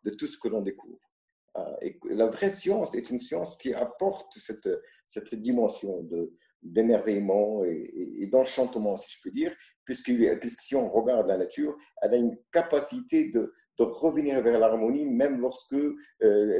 [0.04, 1.00] de tout ce que l'on découvre.
[1.58, 4.70] Euh, et la vraie science est une science qui apporte cette,
[5.08, 6.06] cette dimension
[6.62, 12.14] d'émerveillement et, d'enchantement, si je peux dire, puisque, puisque si on regarde la nature, elle
[12.14, 15.96] a une capacité de, de revenir vers l'harmonie, même lorsque euh,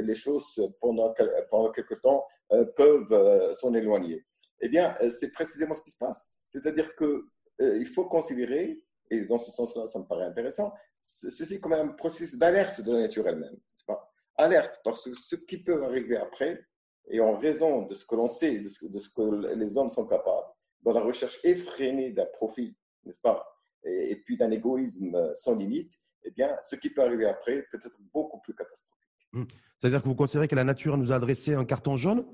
[0.00, 1.12] les choses, pendant,
[1.50, 4.24] pendant quelque temps, euh, peuvent s'en éloigner.
[4.60, 6.24] Eh bien, c'est précisément ce qui se passe.
[6.48, 11.88] C'est-à-dire qu'il faut considérer, et dans ce sens-là, ça me paraît intéressant, ceci comme un
[11.88, 13.56] processus d'alerte de la nature elle-même.
[13.86, 14.12] pas?
[14.36, 16.66] Alerte, parce que ce qui peut arriver après,
[17.08, 20.46] et en raison de ce que l'on sait, de ce, que les hommes sont capables,
[20.82, 23.46] dans la recherche effrénée d'un profit, n'est-ce pas,
[23.84, 27.98] et, puis d'un égoïsme sans limite, eh bien, ce qui peut arriver après peut être
[28.12, 29.06] beaucoup plus catastrophique.
[29.32, 29.44] Hmm.
[29.78, 32.26] C'est-à-dire que vous considérez que la nature nous a adressé un carton jaune?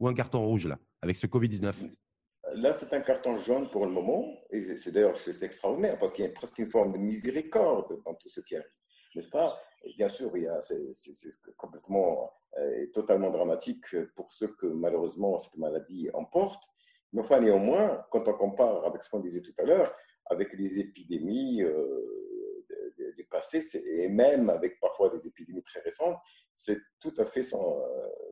[0.00, 1.74] Ou un carton rouge, là, avec ce Covid-19
[2.54, 6.28] Là, c'est un carton jaune pour le moment, et c'est d'ailleurs extraordinaire, parce qu'il y
[6.28, 8.70] a presque une forme de miséricorde dans tout ce qui arrive,
[9.14, 9.60] n'est-ce pas?
[9.84, 10.32] Et Bien sûr,
[10.62, 13.84] c'est complètement, euh, totalement dramatique
[14.14, 16.64] pour ceux que malheureusement cette maladie emporte,
[17.12, 19.92] mais enfin, néanmoins, quand on compare avec ce qu'on disait tout à l'heure,
[20.26, 22.64] avec les épidémies euh,
[23.16, 26.18] du passé, et même avec parfois des épidémies très récentes,
[26.52, 27.82] c'est tout à fait sans,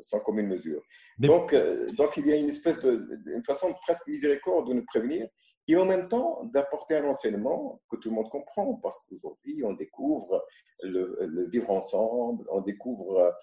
[0.00, 0.82] sans commune mesure.
[1.18, 4.84] Donc, euh, donc, il y a une espèce de une façon presque miséricorde de nous
[4.84, 5.28] prévenir
[5.68, 9.72] et en même temps d'apporter un enseignement que tout le monde comprend, parce qu'aujourd'hui, on
[9.72, 10.44] découvre
[10.82, 13.34] le, vivre ensemble, on découvre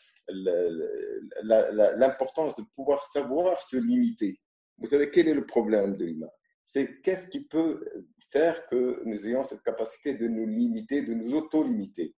[1.44, 4.40] l'importance de pouvoir savoir se limiter.
[4.78, 6.30] Vous savez, quel est le problème de l'humain?
[6.64, 7.84] C'est qu'est-ce qui peut
[8.32, 12.16] faire que nous ayons cette capacité de nous limiter, de nous auto-limiter,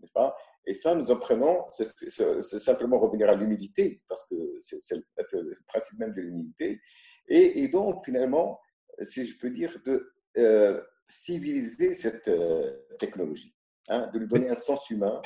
[0.00, 0.36] n'est-ce pas?
[0.66, 6.12] Et ça, nous apprenons, c'est simplement revenir à l'humilité, parce que c'est le principe même
[6.12, 6.80] de l'humilité.
[7.28, 8.58] Et, donc, finalement,
[9.00, 13.54] si je peux dire, de euh, civiliser cette euh, technologie,
[13.88, 15.22] hein, de lui donner un sens humain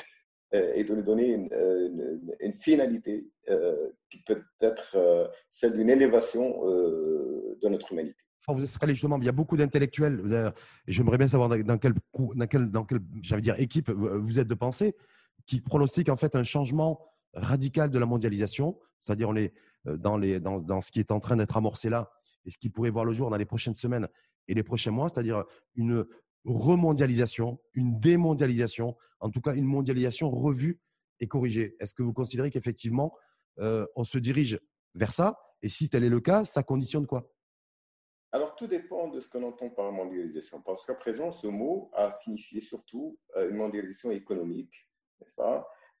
[0.53, 3.27] euh, et de lui donner une, finalité
[4.09, 9.33] qui peut être celle d'une élévation de notre humanité vous êtes justement, il y a
[9.33, 10.53] beaucoup d'intellectuels,
[10.87, 11.93] j'aimerais bien savoir dans quelle,
[12.35, 13.01] dans quelle, dans quelle
[13.39, 14.95] dire, équipe vous êtes de pensée,
[15.45, 16.99] qui pronostiquent en fait un changement
[17.33, 19.53] radical de la mondialisation, c'est-à-dire on est
[19.87, 22.11] euh, dans, les, dans, dans, ce qui est en train d'être amorcé là,
[22.45, 24.07] et ce qui pourrait voir le jour dans les prochaines semaines
[24.47, 25.43] et les prochains mois, c'est-à-dire
[25.75, 26.05] une
[26.45, 30.79] remondialisation, une démondialisation, en tout cas une mondialisation revue
[31.19, 31.75] et corrigée.
[31.79, 33.13] Est-ce que vous considérez qu'effectivement,
[33.59, 34.59] euh, on se dirige
[34.95, 37.31] vers ça Et si tel est le cas, ça conditionne quoi?
[38.33, 40.61] Alors, tout dépend de ce qu'on entend par mondialisation.
[40.61, 44.89] Parce qu'à présent, ce mot a signifié surtout euh, une mondialisation économique,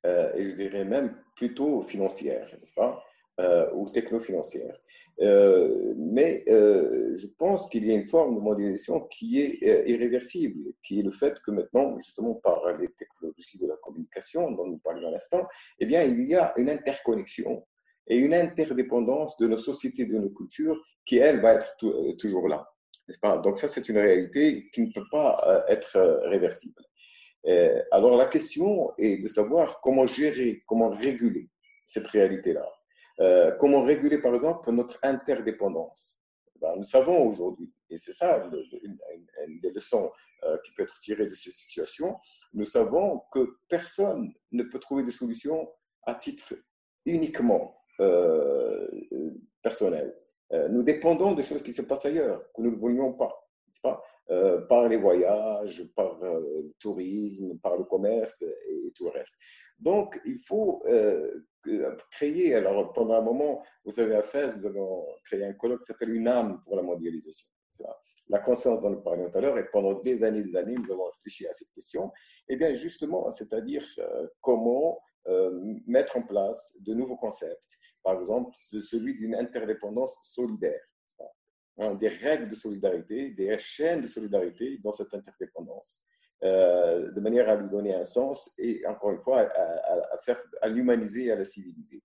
[0.05, 3.03] euh, Et je dirais même plutôt financière, n'est-ce pas?
[3.39, 4.77] Euh, Ou techno-financière.
[5.19, 11.03] mais je pense qu'il y a une forme de mondialisation qui est irréversible, qui est
[11.03, 15.11] le fait que maintenant, justement par les technologies de la communication dont nous parlions à
[15.11, 15.47] l'instant,
[15.79, 17.63] eh bien, il y a une interconnexion
[18.07, 22.47] et une interdépendance de nos sociétés, de nos cultures, qui, elle, va être euh, toujours
[22.47, 22.67] là.
[23.43, 26.81] Donc ça, c'est une réalité qui ne peut pas euh, être euh, réversible.
[27.91, 31.49] Alors la question est de savoir comment gérer, comment réguler
[31.85, 32.67] cette réalité-là.
[33.59, 36.19] comment réguler, par exemple, notre interdépendance?
[36.61, 38.47] Ben, nous savons aujourd'hui, et c'est ça
[38.83, 40.11] une, des leçons
[40.63, 42.17] qui peut être tirée de ces situations,
[42.53, 45.67] nous savons que personne ne peut trouver des solutions
[46.03, 46.53] à titre
[47.05, 48.87] uniquement euh,
[49.61, 50.15] personnel.
[50.53, 53.47] Euh, nous dépendons de choses qui se passent ailleurs, que nous ne voulions pas?
[54.29, 59.37] Euh, par les voyages, par le tourisme, par le commerce et, tout le reste.
[59.79, 60.83] Donc, il faut
[62.11, 65.85] créer, alors pendant un moment, vous savez, à Fès, nous avons créé un colloque qui
[65.85, 67.47] s'appelle Une âme pour la mondialisation.
[68.27, 70.75] La conscience dont nous parlions tout à l'heure, et pendant des années et des années,
[70.75, 72.07] nous avons réfléchi à cette question.
[72.49, 73.83] Et eh bien, justement, c'est-à-dire
[74.41, 75.51] comment euh,
[75.85, 77.77] mettre en place de nouveaux concepts.
[78.01, 80.81] Par exemple, celui d'une interdépendance solidaire.
[81.77, 86.01] Hein, des règles de solidarité, des chaînes de solidarité dans cette interdépendance,
[86.43, 90.67] euh, de manière à lui donner un sens et, encore une fois, à, faire, à
[90.67, 92.03] l'humaniser et à la civiliser.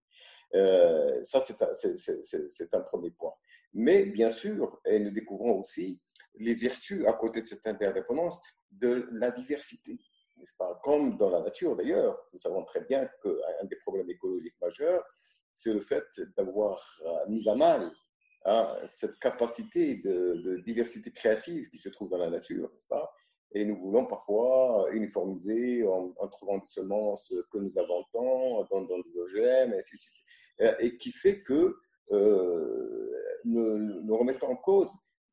[0.54, 3.34] Euh, ça, c'est un, premier point.
[3.74, 6.00] Mais bien sûr, et nous découvrons aussi
[6.36, 9.98] les vertus à côté de cette interdépendance de la diversité
[10.58, 10.78] pas?
[10.82, 15.04] Comme dans la nature d'ailleurs, nous savons très bien qu'un des problèmes écologiques majeurs,
[15.52, 16.04] c'est le fait
[16.36, 17.90] d'avoir euh, mis à mal
[18.46, 23.12] hein, cette capacité de, diversité créative qui se trouve dans la nature, n'est-ce pas?
[23.52, 29.18] Et nous voulons parfois uniformiser en, trouvant des semences que nous inventons dans, dans des
[29.18, 30.00] OGM, et suite.
[30.80, 31.76] Et qui fait que
[32.12, 33.12] euh,
[33.44, 34.90] nous, nous remettons en cause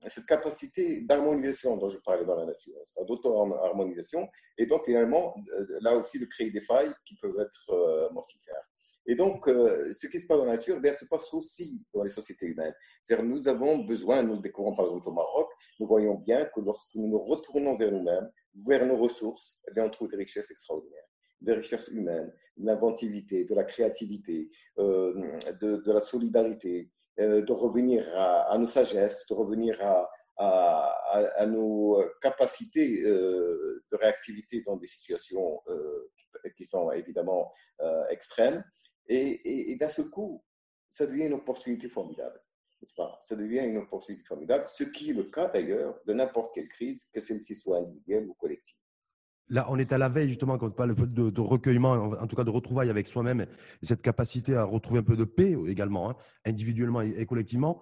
[0.09, 2.75] cette capacité d'harmonisation dont je parlais dans la nature,
[3.07, 8.09] d'auto-harmonisation, et donc finalement, euh, là aussi, de créer des failles qui peuvent être euh,
[8.11, 8.67] mortifères.
[9.05, 12.03] Et donc, euh, ce qui se passe dans la nature bien, se passe aussi dans
[12.03, 12.73] les sociétés humaines.
[13.01, 16.61] C'est-à-dire, nous avons besoin, nous le découvrons par exemple au Maroc, nous voyons bien que
[16.61, 18.31] lorsque nous nous retournons vers nous-mêmes,
[18.65, 21.07] vers nos ressources, eh bien, on trouve des richesses extraordinaires.
[21.41, 28.65] des recherches humaines, de l'inventivité, de la créativité, de, la solidarité, de revenir à, nos
[28.65, 35.61] sagesses, de revenir à, à, nos capacités de réactivité dans des situations
[36.55, 37.51] qui sont évidemment
[38.09, 38.63] extrêmes.
[39.07, 40.43] Et, d'un seul coup,
[40.89, 42.39] ça devient une opportunité formidable.
[42.97, 43.17] Pas?
[43.21, 47.05] Ça devient une opportunité formidable, ce qui est le cas d'ailleurs de n'importe quelle crise,
[47.13, 48.75] que celle-ci soit individuelle ou collective.
[49.49, 52.35] Là, on est à la veille, justement, quand on parle de, de recueillement, en tout
[52.35, 56.09] cas de retrouvailles avec soi-même, et cette capacité à retrouver un peu de paix également,
[56.09, 57.81] hein, individuellement et, collectivement,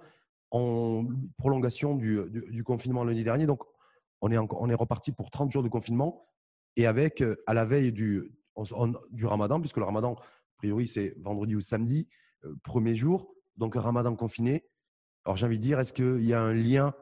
[0.52, 1.08] en
[1.38, 3.46] prolongation du, confinement lundi dernier.
[3.46, 3.64] Donc,
[4.22, 6.28] on est, on est reparti pour 30 jours de confinement,
[6.76, 8.32] et avec, euh, à la veille du,
[9.12, 10.16] du ramadan, puisque le ramadan,
[10.62, 12.08] priori, c'est vendredi ou samedi,
[12.46, 14.64] euh, premier jour, donc un ramadan confiné.
[15.26, 16.94] Alors, j'ai envie de dire, est-ce qu'il y a un lien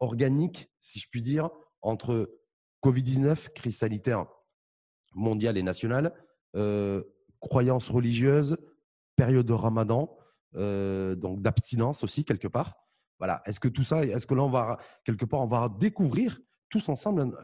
[0.00, 1.50] organique, si je puis dire,
[1.82, 2.38] entre
[2.82, 4.26] Covid-19, crise sanitaire
[5.14, 6.14] mondiale et nationale,
[6.54, 7.02] euh,
[7.40, 8.56] croyances religieuses,
[9.14, 10.16] période de ramadan,
[10.54, 12.76] euh, donc d'abstinence aussi quelque part?
[13.18, 13.42] Voilà.
[13.44, 16.88] Est-ce que tout ça, est-ce que là on va quelque part on va découvrir tous
[16.88, 17.36] ensemble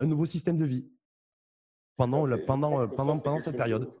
[0.00, 0.88] un, nouveau système de vie
[1.96, 3.92] pendant le, pendant pendant pendant cette période?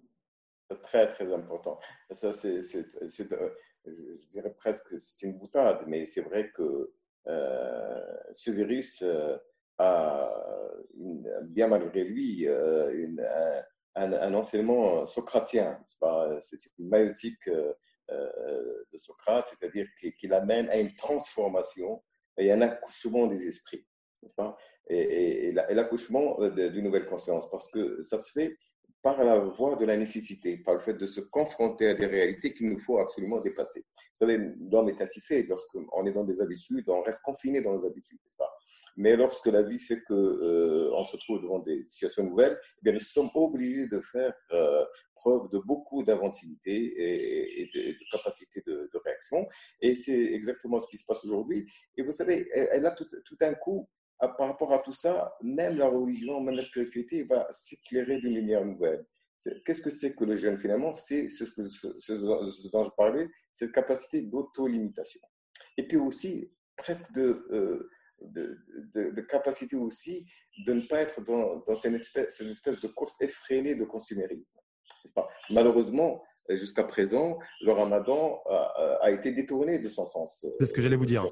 [0.82, 1.78] Très très important.
[2.10, 3.50] Ça c'est, euh,
[3.84, 6.92] je dirais presque c'est une boutade, mais c'est vrai que
[8.32, 9.04] ce virus
[9.78, 10.46] a,
[11.44, 13.12] bien malgré lui, euh,
[13.94, 15.78] un, enseignement socratien.
[16.40, 17.72] C'est une maïotique euh,
[18.10, 19.86] euh, de Socrate, c'est-à-dire
[20.18, 22.02] qu'il amène à une transformation
[22.36, 23.86] et un accouchement des esprits.
[24.36, 24.56] Pas?
[24.88, 28.56] Et, et, l'accouchement d'une nouvelle conscience, parce que ça se fait
[29.06, 32.52] par la voie de la nécessité, par le fait de se confronter à des réalités
[32.52, 33.82] qu'il nous faut absolument dépasser.
[33.82, 34.36] Vous savez,
[34.68, 35.42] l'homme est ainsi fait.
[35.42, 38.18] Lorsqu'on est dans des habitudes, on reste confiné dans nos habitudes.
[38.36, 38.52] Pas?
[38.96, 42.94] Mais lorsque la vie fait qu'on euh, se trouve devant des situations nouvelles, eh bien,
[42.94, 49.46] nous sommes obligés de faire euh, preuve de beaucoup d'inventivité et, de, capacité de, réaction.
[49.80, 51.64] Et c'est exactement ce qui se passe aujourd'hui.
[51.96, 55.76] Et vous savez, elle, a tout, tout un coup, par rapport à tout ça, même
[55.76, 59.06] la religion, même la spiritualité va s'éclairer d'une lumière nouvelle.
[59.64, 60.94] Qu'est-ce que c'est que le jeûne finalement?
[60.94, 65.20] C'est ce, ce, dont je parlais, cette capacité d'auto-limitation.
[65.76, 67.90] Et puis aussi, presque de, euh,
[68.22, 68.58] de,
[68.94, 70.26] de, capacité aussi
[70.66, 74.58] de ne pas être dans, dans cette, espèce, cette, espèce, de course effrénée de consumérisme.
[75.14, 75.28] Pas?
[75.50, 80.46] Malheureusement, jusqu'à présent, le ramadan a, a, été détourné de son sens.
[80.58, 81.24] C'est ce que j'allais vous dire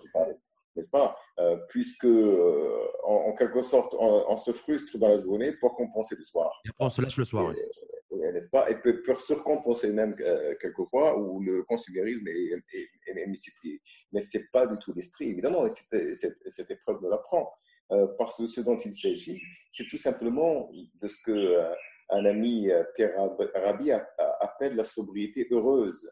[0.77, 5.75] n'est-ce pas euh, Puisque, euh, en, quelque sorte, on, se frustre dans la journée pour
[5.75, 6.61] compenser le soir.
[6.67, 8.21] Et on se lâche le soir, oui.
[8.33, 12.53] N'est-ce pas Et peut, peut surcompenser même euh, quelquefois, où le consumérisme est,
[13.07, 13.81] est, multiplié.
[14.13, 16.15] Mais ce n'est pas du tout l'esprit, évidemment, et cette,
[16.47, 17.53] cette, épreuve me l'apprend.
[18.19, 21.57] parce que ce dont il s'agit, c'est tout simplement de ce que
[22.11, 23.15] un ami, Pierre
[23.55, 23.93] Rabhi,
[24.41, 26.11] appelle la sobriété heureuse.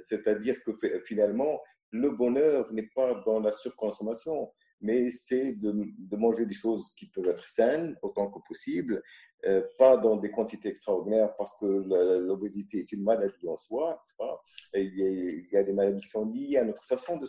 [0.00, 0.72] C'est-à-dire que
[1.04, 5.72] finalement, le bonheur n'est pas dans la surconsommation, mais c'est de,
[6.16, 9.02] manger des choses qui peuvent être saines autant que possible,
[9.46, 14.42] euh, pas dans des quantités extraordinaires parce que l'obésité est une maladie en soi, pas?
[14.74, 17.26] Il, y a, des maladies qui sont liées à notre façon de,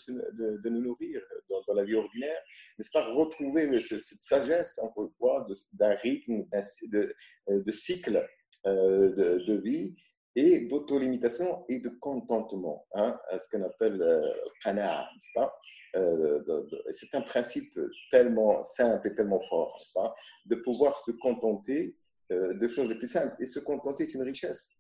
[0.62, 2.38] de, nous nourrir dans, la vie ordinaire,
[2.78, 3.06] n'est-ce pas?
[3.14, 6.46] Retrouver cette sagesse, encore une fois, d'un rythme,
[6.92, 7.16] de,
[7.48, 8.28] de cycle
[8.66, 9.96] euh, de, vie
[10.36, 15.60] et d'auto-limitation et de contentement, hein, ce qu'on appelle le euh, n'est-ce pas?
[15.96, 16.44] Euh,
[16.92, 17.80] C'est un principe
[18.12, 20.14] tellement simple et tellement fort, n'est-ce pas?
[20.46, 21.96] De pouvoir se contenter
[22.32, 23.36] euh, de choses les plus simples.
[23.40, 24.72] Et se contenter, c'est une richesse,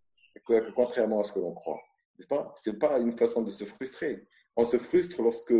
[0.75, 1.81] contrairement à ce que l'on croit,
[2.17, 2.53] n'est-ce pas?
[2.63, 4.27] Ce n'est pas une façon de se frustrer.
[4.55, 5.53] On se frustre lorsque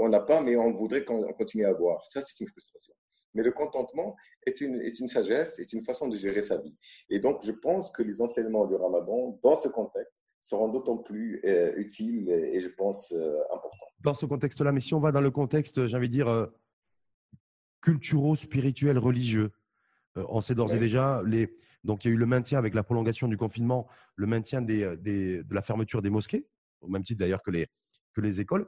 [0.00, 2.06] on n'a pas, mais on voudrait continuer à avoir.
[2.06, 2.94] Ça, c'est une frustration.
[3.34, 4.16] Mais le contentement
[4.46, 6.76] est une, est une sagesse, est une façon de gérer sa vie.
[7.08, 11.40] Et donc, je pense que les enseignements du ramadan, dans ce contexte, seront d'autant plus
[11.44, 13.86] euh, utiles et, je pense euh, importants.
[14.00, 16.46] Dans ce contexte-là, mais si on va dans le contexte, j'ai envie de dire, euh,
[17.82, 19.50] culturo-spirituel, religieux,
[20.16, 22.82] on sait d'ores et déjà, les, donc il y a eu le maintien avec la
[22.82, 26.46] prolongation du confinement, le maintien des, des, de la fermeture des mosquées,
[26.80, 27.68] au même titre d'ailleurs que les,
[28.12, 28.66] que les écoles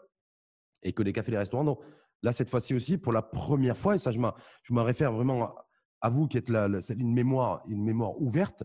[0.82, 1.64] et que les cafés et les restaurants.
[1.64, 1.80] Donc,
[2.22, 5.54] Là, cette fois-ci aussi, pour la première fois, et ça, je me réfère vraiment
[6.00, 8.62] à vous qui êtes là, une, mémoire, une mémoire ouverte,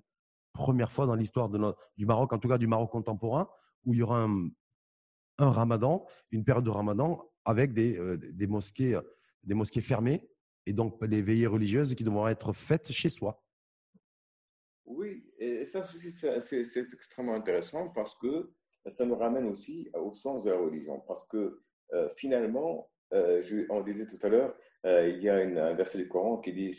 [0.53, 3.47] première fois dans l'histoire du Maroc, en tout cas du Maroc contemporain,
[3.85, 8.99] où il y aura un, ramadan, une période de ramadan avec des, euh, des, mosquées,
[9.43, 10.27] des mosquées fermées
[10.65, 13.43] et donc des veillées religieuses qui devront être faites chez soi.
[14.85, 18.51] Oui, et ça aussi, c'est extrêmement intéressant parce que
[18.87, 21.01] ça nous ramène aussi au sens de la religion.
[21.01, 21.61] Parce que
[21.93, 26.07] euh, finalement, je, on disait tout à l'heure, il y a une, un verset du
[26.07, 26.71] Coran qui dit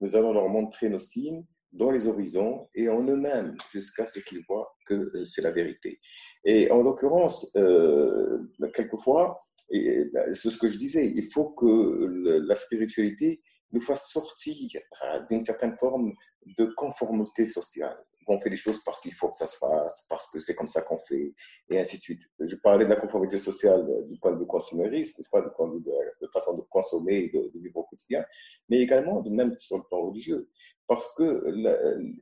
[0.00, 4.44] Nous allons leur montrer nos signes dans les horizons et en eux-mêmes jusqu'à ce qu'ils
[4.46, 5.98] voient que c'est la vérité.
[6.44, 8.38] Et en l'occurrence, euh,
[8.74, 9.40] quelquefois,
[9.70, 12.06] ben, c'est ce que je disais, il faut que
[12.46, 13.40] la spiritualité
[13.72, 14.54] nous fasse sortir
[15.28, 16.12] d'une certaine forme
[16.58, 20.28] de conformité sociale on fait les choses parce qu'il faut que ça se fasse, parce
[20.30, 21.34] que c'est comme ça qu'on fait,
[21.70, 22.22] et ainsi de suite.
[22.40, 25.80] Je parlais de la conformité sociale du point de vue consumériste, n'est-ce pas, de vue
[25.82, 28.24] de, façon de consommer et de, vivre au quotidien,
[28.68, 30.50] mais également de même sur le plan religieux,
[30.86, 31.44] parce que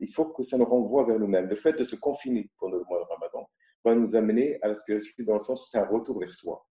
[0.01, 1.47] il faut que ça nous renvoie vers nous-mêmes.
[1.47, 3.49] Le fait de se confiner pendant le mois de Ramadan
[3.85, 6.67] va nous amener à la spiritualité dans le sens où c'est un retour vers soi.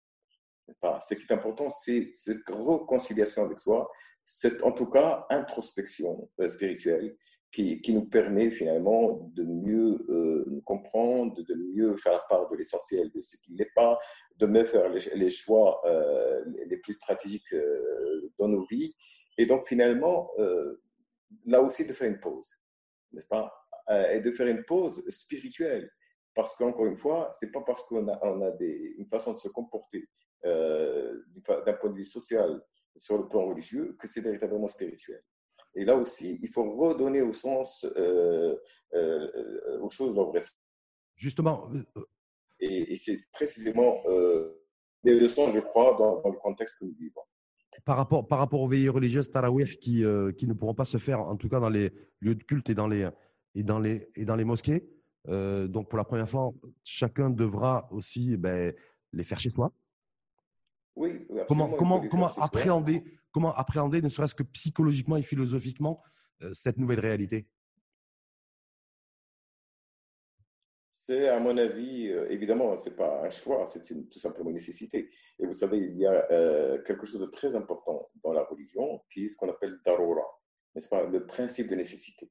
[1.01, 3.89] Ce qui est important, c'est cette réconciliation avec soi,
[4.25, 7.17] cette en tout cas introspection euh, spirituelle
[7.57, 13.11] qui, nous permet finalement de mieux euh, nous comprendre, de mieux faire part de l'essentiel
[13.11, 13.99] de ce qui n'est pas,
[14.37, 18.95] de mieux faire les, choix euh, les plus stratégiques euh, dans nos vies.
[19.38, 20.31] Et donc finalement,
[21.45, 22.57] là aussi de faire une pause,
[23.12, 23.53] n'est-ce pas?
[24.11, 25.90] Et de faire une pause spirituelle.
[26.35, 28.19] Parce qu'encore une fois, c'est pas parce qu'on a,
[28.99, 30.09] une façon de se comporter
[30.42, 32.62] d'un point de vue social
[32.97, 35.23] sur le plan religieux que c'est véritablement spirituel.
[35.77, 38.57] Et là aussi, il faut redonner au sens euh,
[38.95, 40.41] euh, aux choses leur vrai
[41.15, 41.71] Justement.
[41.97, 42.05] Euh,
[42.61, 44.03] et, c'est précisément
[45.05, 47.21] des leçons, je crois, dans, le contexte que nous vivons.
[47.85, 50.03] Par rapport, par rapport aux veillées religieuses tarawih qui,
[50.39, 52.75] qui ne pourront pas se faire, en tout cas dans les lieux de culte et
[52.75, 53.07] dans les,
[53.55, 54.89] et dans les, et dans les mosquées.
[55.29, 56.53] donc, pour la première fois,
[56.85, 58.73] chacun devra aussi ben,
[59.12, 59.71] les faire chez soi.
[60.97, 63.05] Oui, comment, comment, comment appréhender,
[63.37, 66.03] comment appréhender, ne serait-ce que psychologiquement et philosophiquement,
[66.40, 67.46] euh, cette nouvelle réalité?
[70.90, 74.57] C'est, à mon avis, euh, évidemment, ce n'est pas un choix, c'est tout simplement une
[74.57, 75.11] nécessité.
[75.38, 79.03] Et vous savez, il y a euh, quelque chose de très important dans la religion
[79.12, 80.25] qui est ce qu'on appelle darura,
[80.75, 82.31] n'est-ce pas, le principe de nécessité.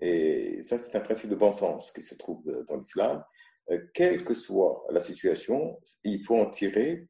[0.00, 3.24] Et ça, c'est un principe de bon sens qui se trouve dans l'islam.
[3.92, 7.08] quelle que soit la situation, il faut en tirer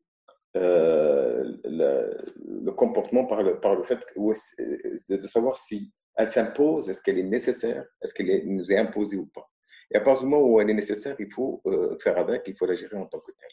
[0.57, 7.23] euh, le, comportement par le, fait de, de savoir si elle s'impose, est-ce qu'elle est
[7.23, 9.51] nécessaire, est-ce qu'elle nous est imposée ou pas.
[9.91, 12.57] Et à partir du moment où elle est nécessaire, il faut euh, faire avec, il
[12.57, 13.51] faut la gérer en tant que telle.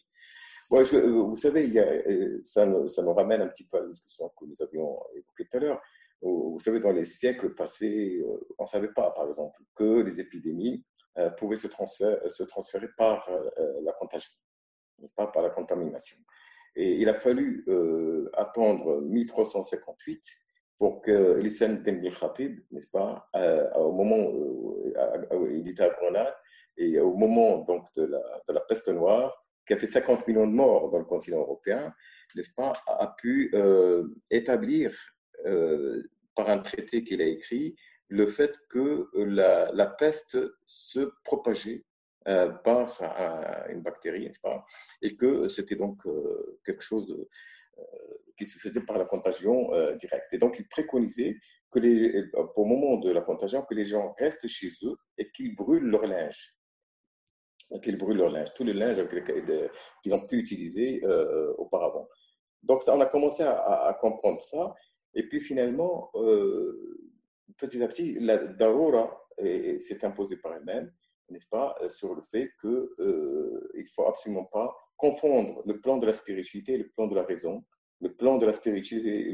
[0.93, 1.71] euh, vous savez,
[2.41, 5.59] ça, nous, ramène un petit peu à la discussion que nous avions évoquée tout à
[5.59, 5.81] l'heure.
[6.21, 8.23] Vous savez, dans les siècles passés,
[8.57, 10.85] on ne savait pas, par exemple, que les épidémies
[11.37, 13.29] pouvaient se transférer par
[13.81, 14.31] la contagion,
[15.17, 16.17] pas par la contamination.
[16.75, 20.21] Et il a fallu euh, attendre 1358
[20.79, 26.33] pour que l'Islam ibn Khatib, n'est-ce pas, euh, au moment où il était à Grenade,
[26.77, 30.89] et au moment donc de la, peste noire, qui a fait 50 millions de morts
[30.89, 31.93] dans le continent européen,
[32.35, 34.93] n'est-ce pas, a pu euh, établir
[36.35, 37.75] par un traité qu'il a écrit
[38.07, 41.83] le fait que la, peste se propageait
[42.25, 43.01] par
[43.69, 44.65] une bactérie, n'est-ce pas?
[45.01, 47.09] Et que c'était donc euh, quelque chose
[47.77, 47.83] euh,
[48.37, 50.33] qui se faisait par la contagion directe.
[50.33, 51.37] Et donc, il préconisait
[51.69, 55.55] que les, au moment de la contagion, que les gens restent chez eux et qu'ils
[55.55, 56.55] brûlent leur linge.
[57.81, 59.01] Qu'ils brûlent leur linge, tout le linge
[60.01, 61.01] qu'ils ont pu utiliser
[61.57, 62.07] auparavant.
[62.63, 64.73] Donc, ça, on a commencé à, à, comprendre ça.
[65.13, 66.11] Et puis, finalement,
[67.57, 69.27] petit à petit, la Darura
[69.77, 70.91] s'est imposée par elle-même
[71.33, 75.97] n'est-ce pas, euh, sur le fait qu'il euh, ne faut absolument pas confondre le plan
[75.97, 77.63] de la spiritualité et le plan de la raison,
[77.99, 79.33] le plan de la spiritualité,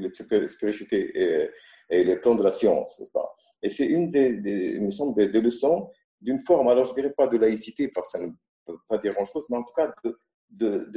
[1.92, 3.36] et, le plan de la science, n'est-ce pas?
[3.62, 5.90] Et c'est une des, me semble, des, leçons
[6.22, 8.32] d'une forme, alors je ne dirais pas de laïcité, parce que ça ne
[8.66, 10.18] peut pas dire grand-chose, mais en tout cas de,
[10.50, 10.92] de,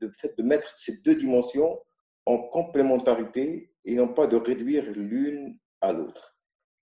[0.00, 1.78] de, fait de mettre ces deux dimensions
[2.26, 6.37] en complémentarité et non pas de réduire l'une à l'autre.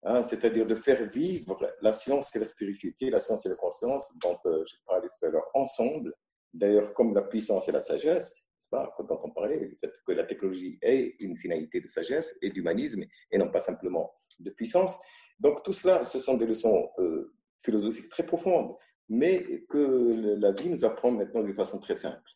[0.08, 4.16] Hein, c'est-à-dire de faire vivre la science et la spiritualité, la science et la conscience,
[4.18, 6.14] dont euh, je parlais tout à l'heure, ensemble,
[6.54, 10.22] d'ailleurs comme la puissance et la sagesse, pas, dont on parlait, le fait que la
[10.22, 13.02] technologie ait une finalité de sagesse et d'humanisme,
[13.32, 14.96] et non pas simplement de puissance.
[15.40, 18.76] Donc tout cela, ce sont des leçons euh, philosophiques très profondes,
[19.08, 22.30] mais que la vie nous apprend maintenant d'une façon très simple.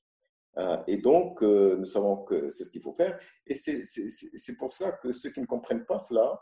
[0.56, 3.16] Hein, et donc, euh, nous savons que c'est ce qu'il faut faire.
[3.46, 6.40] Et c'est pour ça que ceux qui ne comprennent pas cela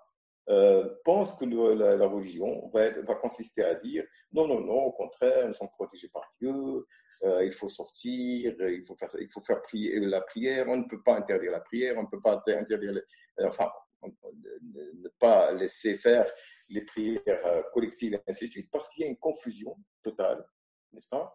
[0.50, 5.46] euh, pense que la, religion va, va, consister à dire non, non, non, au contraire,
[5.46, 6.86] nous sommes protégés par Dieu,
[7.24, 10.84] euh, il faut sortir, il faut faire, il faut faire prier, la prière, on ne
[10.84, 12.98] peut pas interdire la prière, on ne peut pas interdire,
[13.44, 13.70] enfin,
[14.02, 16.24] ne pas laisser faire
[16.70, 20.46] les prières euh, collectives et ainsi de suite, parce qu'il y a une confusion totale,
[20.92, 21.34] n'est-ce pas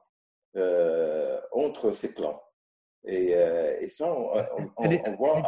[1.51, 2.41] entre ces plans.
[3.05, 4.31] Et, ça, on,
[5.17, 5.43] voit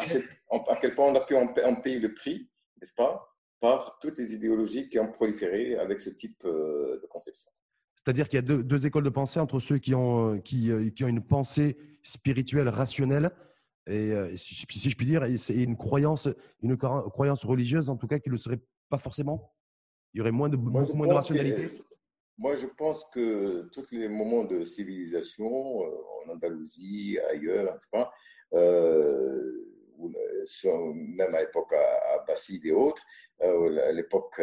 [0.69, 2.49] à quel, point on a pu en, payer le prix,
[2.79, 3.34] n'est-ce pas,
[3.65, 7.49] par toutes les idéologies qui ont proliféré avec ce type de conception.
[7.95, 11.07] C'est-à-dire qu'il y a deux, écoles de pensée entre ceux qui ont, qui, qui ont
[11.07, 13.31] une pensée spirituelle, rationnelle,
[13.87, 16.27] et si, je puis dire, c'est une croyance,
[16.61, 18.59] une croyance religieuse en tout cas qui ne le serait
[18.89, 19.51] pas forcément.
[20.13, 21.67] Il y aurait moins de, beaucoup moins de rationalité.
[22.37, 28.11] moi, je pense que tous les moments de civilisation, en Andalousie, ailleurs, pas,
[28.53, 29.65] euh,
[30.93, 31.73] même à l'époque
[32.19, 33.03] abbasside et autres,
[33.41, 34.41] à l'époque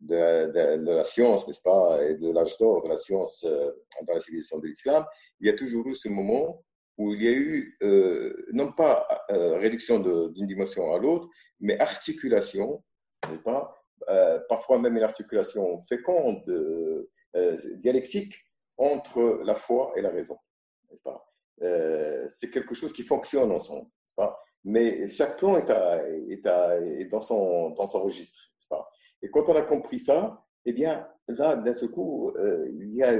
[0.00, 4.20] de, de, la science, n'est-ce pas, et de l'âge d'or de la science dans la
[4.20, 5.04] civilisation de l'islam,
[5.40, 6.62] il y a toujours eu ce moment
[6.98, 11.28] où il y a eu, euh, non pas euh, réduction d'une dimension à l'autre,
[11.60, 12.82] mais articulation,
[13.44, 13.74] pas
[14.08, 16.42] euh, parfois même une articulation féconde,
[17.74, 18.34] dialectique,
[18.78, 20.38] entre la foi et la raison.
[22.28, 23.90] C'est quelque chose qui fonctionne ensemble.
[24.16, 28.50] Pas mais chaque plan est, dans, son, dans son registre.
[28.68, 28.90] Pas?
[29.22, 33.14] Et quand on a compris ça, eh bien, là, d'un seul coup, il y a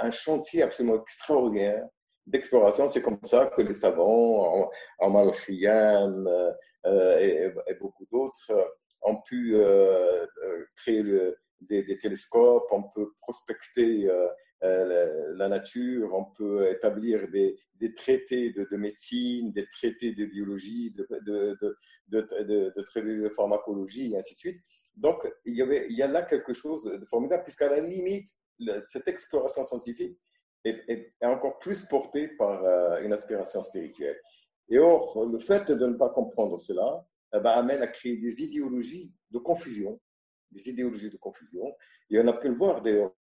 [0.00, 1.86] un chantier absolument extraordinaire
[2.26, 2.88] d'exploration.
[2.88, 6.26] C'est comme ça que les savants, Amal Khayyam
[6.86, 8.52] euh, et, beaucoup d'autres,
[9.02, 10.26] ont pu euh,
[10.76, 11.04] créer
[11.60, 14.26] des, télescopes, on peut prospecter euh,
[14.62, 17.56] la, nature, on peut établir des,
[17.94, 24.62] traités de, médecine, des traités de biologie, de, traités de pharmacologie, et ainsi de suite.
[24.96, 28.28] Donc, il y, a là quelque chose de formidable, puisqu'à la limite,
[28.82, 30.18] cette exploration scientifique
[30.64, 34.18] est, encore plus porté par euh, une aspiration spirituelle.
[34.68, 38.42] Et or, le fait de ne pas comprendre cela eh ben, amène à créer des
[38.42, 40.00] idéologies de confusion,
[40.50, 41.74] des idéologies de confusion.
[42.10, 43.25] Et on a pu le voir d'ailleurs euh,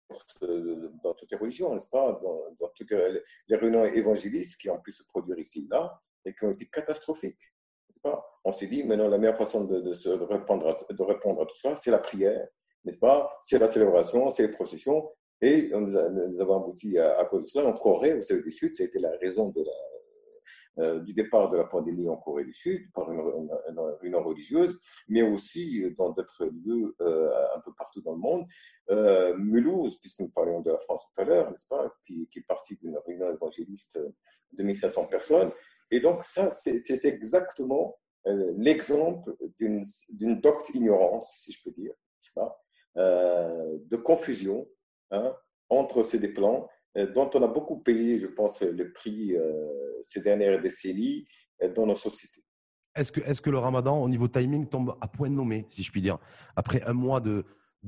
[1.03, 5.03] dans toutes les religions, n'est-ce pas, dans, toutes les réunions évangélistes qui ont pu se
[5.05, 7.55] produire ici et là, et qui ont été catastrophiques.
[8.03, 8.25] Pas?
[8.45, 11.57] On s'est dit, maintenant, la meilleure façon de, se, répondre à, de répondre à tout
[11.57, 12.47] ça, c'est la prière,
[12.85, 13.37] n'est-ce pas?
[13.41, 17.73] C'est la célébration, c'est les processions, et nous, avons abouti à, cause de cela en
[17.73, 19.73] Corée, au Sud, ça a été la raison de la,
[20.79, 23.21] euh, du départ de la pandémie en Corée du Sud par une,
[24.01, 28.47] réunion religieuse, mais aussi dans d'autres lieux euh, un peu partout dans le monde.
[28.91, 32.47] Euh, Mulhouse, puisque nous parlions de la France tout à l'heure, n'est-ce pas, qui, est
[32.47, 33.99] partie d'une réunion évangéliste
[34.53, 35.53] de 1500 personnes.
[35.91, 37.99] Et donc ça, c'est exactement
[38.57, 41.95] l'exemple d'une docte ignorance, si je peux dire,
[42.35, 42.61] pas,
[42.95, 44.67] de confusion
[45.11, 45.35] Hein,
[45.71, 49.69] entre ces deux plans, euh, dont on a beaucoup payé, je pense, le prix euh,
[50.03, 51.27] ces dernières décennies
[51.63, 52.43] euh, dans nos sociétés.
[52.95, 55.93] Est-ce que, est que le ramadan, au niveau timing, tombe à point nommé, si je
[55.93, 56.19] puis dire
[56.57, 57.45] Après un mois de,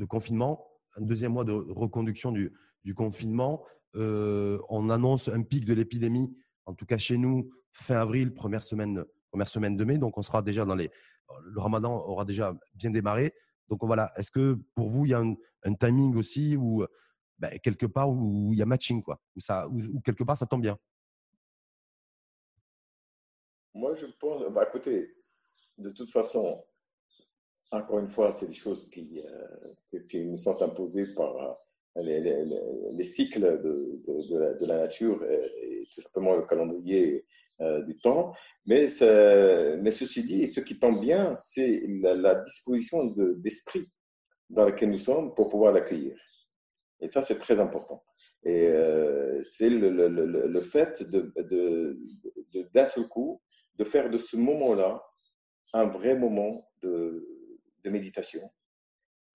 [0.09, 2.53] confinement, un deuxième mois de reconduction du,
[2.94, 6.36] confinement, on annonce un pic de l'épidémie,
[6.66, 9.98] en tout cas chez nous, fin avril, première semaine, première semaine de mai.
[9.98, 10.90] Donc, on sera déjà dans les.
[11.44, 13.32] Le ramadan aura déjà bien démarré.
[13.68, 14.12] Donc, voilà.
[14.16, 15.34] Est-ce que pour vous, il y a un,
[15.64, 16.84] un timing aussi où
[17.41, 20.47] ben, quelque part où il y a matching, quoi, où, ça, où, quelque part ça
[20.47, 20.78] tombe bien
[23.74, 25.16] Moi, je pense, bah, écoutez,
[25.78, 26.62] de toute façon,
[27.70, 31.34] encore une fois, c'est des choses qui, euh, qui nous sont imposées par
[31.97, 32.45] euh, les, les,
[32.93, 37.24] les cycles de, de, la, nature et, tout simplement le calendrier
[37.61, 38.34] euh, du temps.
[38.66, 38.86] Mais,
[39.80, 43.88] mais ceci dit, ce qui tombe bien, c'est la, disposition d'esprit
[44.51, 46.16] dans laquelle nous sommes pour pouvoir l'accueillir.
[47.01, 48.03] Et ça, c'est très important.
[48.42, 51.03] Et euh, c'est le, fait
[52.74, 53.42] d'un seul coup,
[53.76, 55.03] de faire de ce moment-là
[55.72, 57.26] un vrai moment de,
[57.84, 58.51] méditation,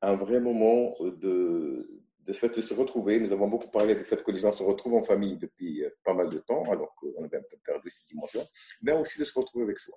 [0.02, 3.20] un vrai moment de, de se retrouver.
[3.20, 5.90] Nous avons beaucoup parlé du fait que les gens se retrouvent en famille depuis euh,
[6.04, 8.42] pas mal de temps, alors qu'on avait un peu perdu cette dimension,
[8.82, 9.96] mais aussi de se retrouver avec soi.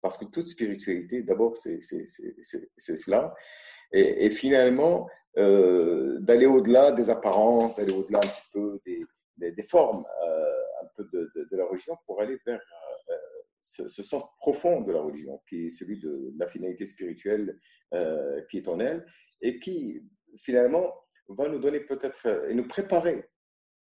[0.00, 3.34] Parce que toute spiritualité, d'abord, c'est cela.
[3.92, 5.08] Et, finalement,
[5.38, 11.04] euh, d'aller au-delà des apparences, d'aller au-delà un petit peu des, formes euh, un peu
[11.12, 12.60] de, la religion pour aller vers
[13.10, 13.14] euh,
[13.60, 17.58] ce, sens profond de la religion, qui est celui de la finalité spirituelle
[18.50, 19.06] qui est en elle
[19.40, 20.92] et qui finalement
[21.28, 23.26] va nous donner peut-être et nous préparer,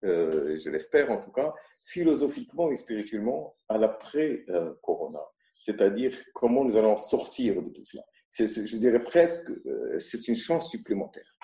[0.02, 1.52] je l'espère en tout cas,
[1.84, 5.20] philosophiquement et spirituellement à l'après-corona,
[5.58, 10.70] c'est-à-dire comment nous allons sortir de tout cela je dirais presque, euh, c'est une chance
[10.70, 11.36] supplémentaire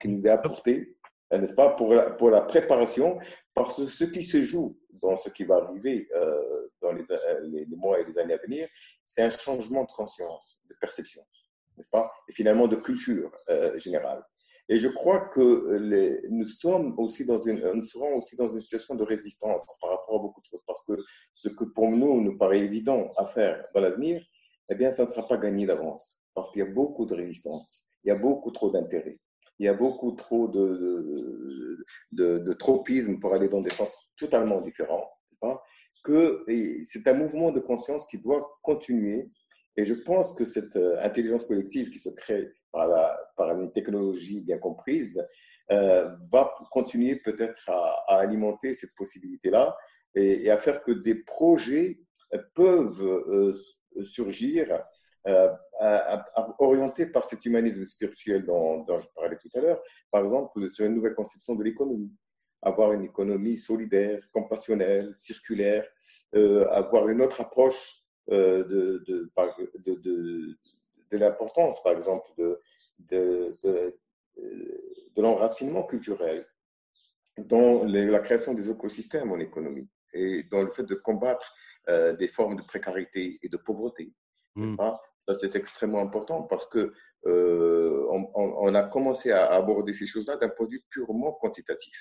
[0.00, 0.96] qui nous est apportée,
[1.32, 3.18] euh, n'est-ce pas, pour la, pour la préparation,
[3.54, 7.04] parce que ce qui se joue dans ce qui va arriver euh, dans les,
[7.44, 8.68] les, mois et les années à venir,
[9.04, 11.22] c'est un changement de conscience, de perception,
[11.76, 13.32] n'est-ce pas, et finalement de culture
[13.76, 14.22] générale.
[14.68, 15.78] Et je crois que
[16.28, 20.16] nous, sommes aussi dans une, nous serons aussi dans une situation de résistance par rapport
[20.16, 20.92] à beaucoup de choses, parce que
[21.32, 24.22] ce que pour nous nous paraît évident à faire dans l'avenir,
[24.68, 27.86] eh bien, ça ne sera pas gagné d'avance, parce qu'il y a beaucoup de résistance,
[28.04, 29.18] il y a beaucoup trop d'intérêt,
[29.58, 35.08] il y a beaucoup trop de, de, tropisme pour aller dans des sens totalement différents,
[35.42, 35.62] pas?
[36.04, 36.44] Que
[36.84, 39.30] c'est un mouvement de conscience qui doit continuer.
[39.76, 43.70] Et je pense que cette euh, intelligence collective qui se crée par, la, par une
[43.72, 45.24] technologie bien comprise
[45.70, 49.76] euh, va continuer peut-être à, alimenter cette possibilité-là
[50.14, 52.00] et, à faire que des projets
[52.54, 53.52] peuvent euh,
[54.00, 54.82] surgir
[55.28, 55.48] euh,
[56.58, 59.80] orientés par cet humanisme spirituel dont, je parlais tout à l'heure,
[60.10, 62.12] par exemple sur une nouvelle conception de l'économie,
[62.60, 65.86] avoir une économie solidaire, compassionnelle, circulaire,
[66.34, 70.58] euh, avoir une autre approche euh, de,
[71.12, 72.28] l'importance, par exemple,
[72.98, 73.96] de,
[75.16, 76.46] l'enracinement culturel
[77.38, 81.54] dans la création des écosystèmes en économie et dans le fait de combattre
[81.88, 84.12] des formes de précarité et de pauvreté.
[84.54, 84.76] Mmh.
[85.26, 86.92] Ça, c'est extrêmement important parce que
[87.26, 91.94] euh, on, a commencé à aborder ces choses-là d'un point de vue purement quantitatif.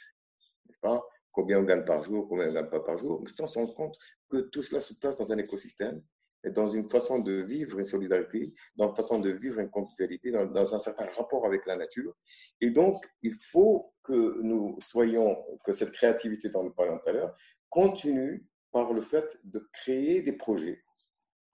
[0.82, 1.04] Pas?
[1.32, 3.76] Combien on gagne par jour, combien on gagne pas par jour, mais sans se rendre
[3.76, 3.96] compte
[4.30, 6.02] que tout cela se place dans un écosystème
[6.44, 10.32] et dans une façon de vivre une solidarité, dans une façon de vivre une convivialité,
[10.32, 12.16] dans, dans, un certain rapport avec la nature.
[12.60, 17.14] Et donc, il faut que nous soyons, que cette créativité dont nous parlions tout à
[17.14, 17.36] l'heure,
[17.70, 20.84] continue par le fait de créer des projets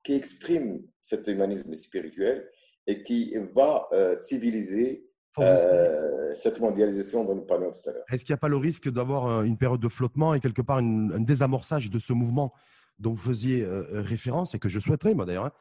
[0.03, 2.49] qui exprime cet humanisme spirituel
[2.85, 5.05] et qui va euh, civiliser
[5.39, 8.05] euh, cette mondialisation dont nous parlions tout à l'heure.
[8.09, 10.61] Est-ce qu'il n'y a pas le risque d'avoir euh, une période de flottement et quelque
[10.61, 12.53] part un désamorçage de ce mouvement
[12.97, 15.51] dont vous faisiez référence et que je souhaiterais, moi d'ailleurs, hein,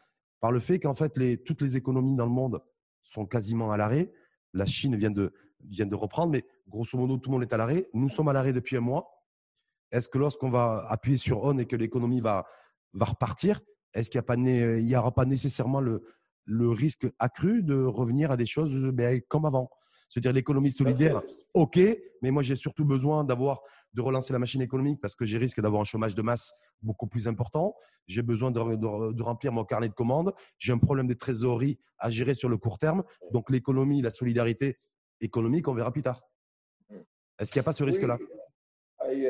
[0.40, 2.62] par le fait qu'en fait, les, toutes les économies dans le monde
[3.02, 4.10] sont quasiment à l'arrêt.
[4.54, 7.58] La Chine vient de, vient de reprendre, mais grosso modo, tout le monde est à
[7.58, 7.88] l'arrêt.
[7.92, 9.15] Nous sommes à l'arrêt depuis un mois.
[9.92, 12.46] Est-ce que lorsqu'on va appuyer sur on et que l'économie va,
[12.92, 13.60] va repartir,
[13.94, 16.02] est-ce qu'il n'y aura pas nécessairement le,
[16.70, 19.70] risque accru de revenir à des choses ben, comme avant?
[20.08, 21.20] C'est-à-dire l'économie solidaire,
[21.54, 21.80] ok,
[22.22, 23.62] mais moi j'ai surtout besoin d'avoir
[23.94, 27.06] de relancer la machine économique parce que j'ai risque d'avoir un chômage de masse beaucoup
[27.08, 27.74] plus important.
[28.06, 30.32] J'ai besoin de, remplir mon carnet de commandes.
[30.58, 33.02] J'ai un problème de trésorerie à gérer sur le court terme.
[33.32, 34.78] Donc l'économie, la solidarité
[35.20, 36.22] économique, on verra plus tard.
[37.38, 38.18] Est-ce qu'il n'y a pas ce risque-là?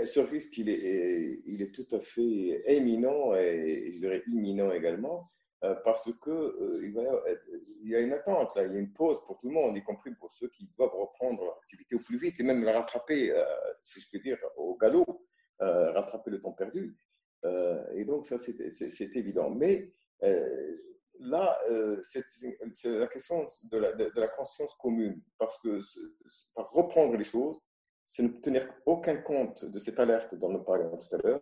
[0.06, 5.30] Ce risque, est, il est tout à fait éminent et je dirais imminent également,
[5.64, 6.80] euh, parce que euh,
[7.82, 9.82] il, y a une attente, il y a une pause pour tout le monde, y
[9.82, 13.32] compris pour ceux qui doivent reprendre leur activité au plus vite et même la rattraper,
[13.32, 13.44] euh,
[13.82, 15.26] si je peux dire, au galop,
[15.58, 16.94] rattraper le temps perdu.
[17.94, 19.48] et donc, ça, c'est évident.
[19.50, 19.90] Mais
[21.20, 21.58] là,
[22.02, 22.22] c'est
[22.84, 25.80] la question de la, de la, conscience commune, parce que
[26.54, 27.66] par reprendre les choses,
[28.06, 31.40] c'est ne tenir aucun compte de cette alerte dont nous parlions tout à l'heure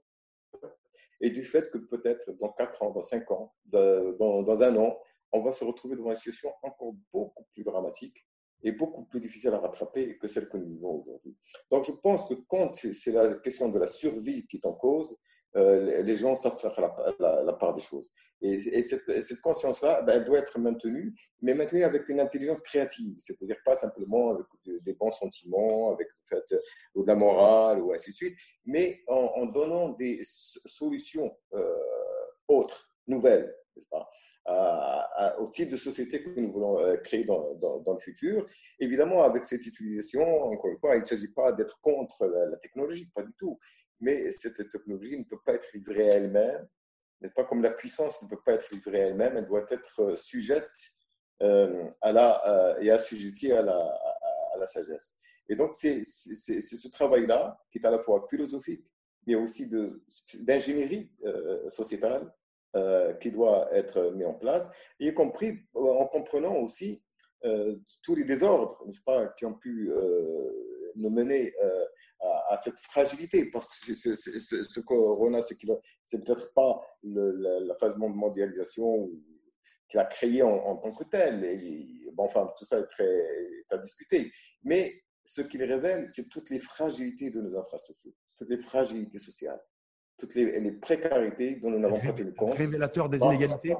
[1.20, 4.98] et du fait que peut-être dans 4 ans, dans 5 ans, dans, dans, un an,
[5.32, 8.26] on va se retrouver dans une situation encore beaucoup plus dramatique
[8.62, 11.36] et beaucoup plus difficile à rattraper que celle que nous vivons aujourd'hui.
[11.70, 15.16] Donc je pense que quand c'est la question de la survie qui est en cause,
[15.56, 16.78] euh, les gens savent faire
[17.20, 18.12] la, part des choses.
[18.42, 23.56] Et, cette, conscience-là, ben, elle doit être maintenue, mais maintenue avec une intelligence créative, c'est-à-dire
[23.64, 24.46] pas simplement avec
[24.82, 26.44] des bons sentiments, avec fait,
[26.94, 31.76] ou de la morale, ou ainsi de suite, mais en, donnant des solutions euh,
[32.48, 33.54] autres, nouvelles,
[33.90, 34.08] pas
[35.38, 38.46] au type de société que nous voulons euh, créer dans, le futur.
[38.78, 43.08] Évidemment, avec cette utilisation, encore une fois, il ne s'agit pas d'être contre la, technologie,
[43.14, 43.58] pas du tout
[44.00, 46.66] mais cette technologie ne peut pas être livrée elle-même,
[47.20, 50.16] n'est pas comme la puissance ne peut pas être livrée elle-même, elle doit être euh,
[50.16, 50.70] sujette
[51.42, 55.14] euh, à la, euh, et assujettie à la, à, la sagesse.
[55.48, 58.86] Et donc, c'est ce travail-là qui est à la fois philosophique,
[59.26, 59.68] mais aussi
[60.40, 61.10] d'ingénierie
[61.68, 62.32] sociétale
[63.20, 67.02] qui doit être mis en place, y compris en comprenant aussi
[68.02, 69.92] tous les désordres, n'est-ce pas, qui ont pu
[70.96, 71.52] nous mener
[72.48, 75.56] à, cette fragilité, parce que c'est, ce corona, c'est,
[76.04, 79.10] c'est peut-être pas la, phase de mondialisation
[79.88, 81.44] qu'il a créé en, tant que tel.
[81.44, 84.30] Et, bon, enfin, tout ça est très à discuter.
[84.62, 89.60] Mais ce qu'il révèle, c'est toutes les fragilités de nos infrastructures, toutes les fragilités sociales,
[90.16, 92.54] toutes les, précarités dont nous n'avons pas tenu compte.
[92.54, 93.74] Révélateur des inégalités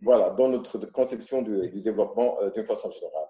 [0.00, 3.28] Voilà, dans notre conception du, développement euh, d'une façon générale.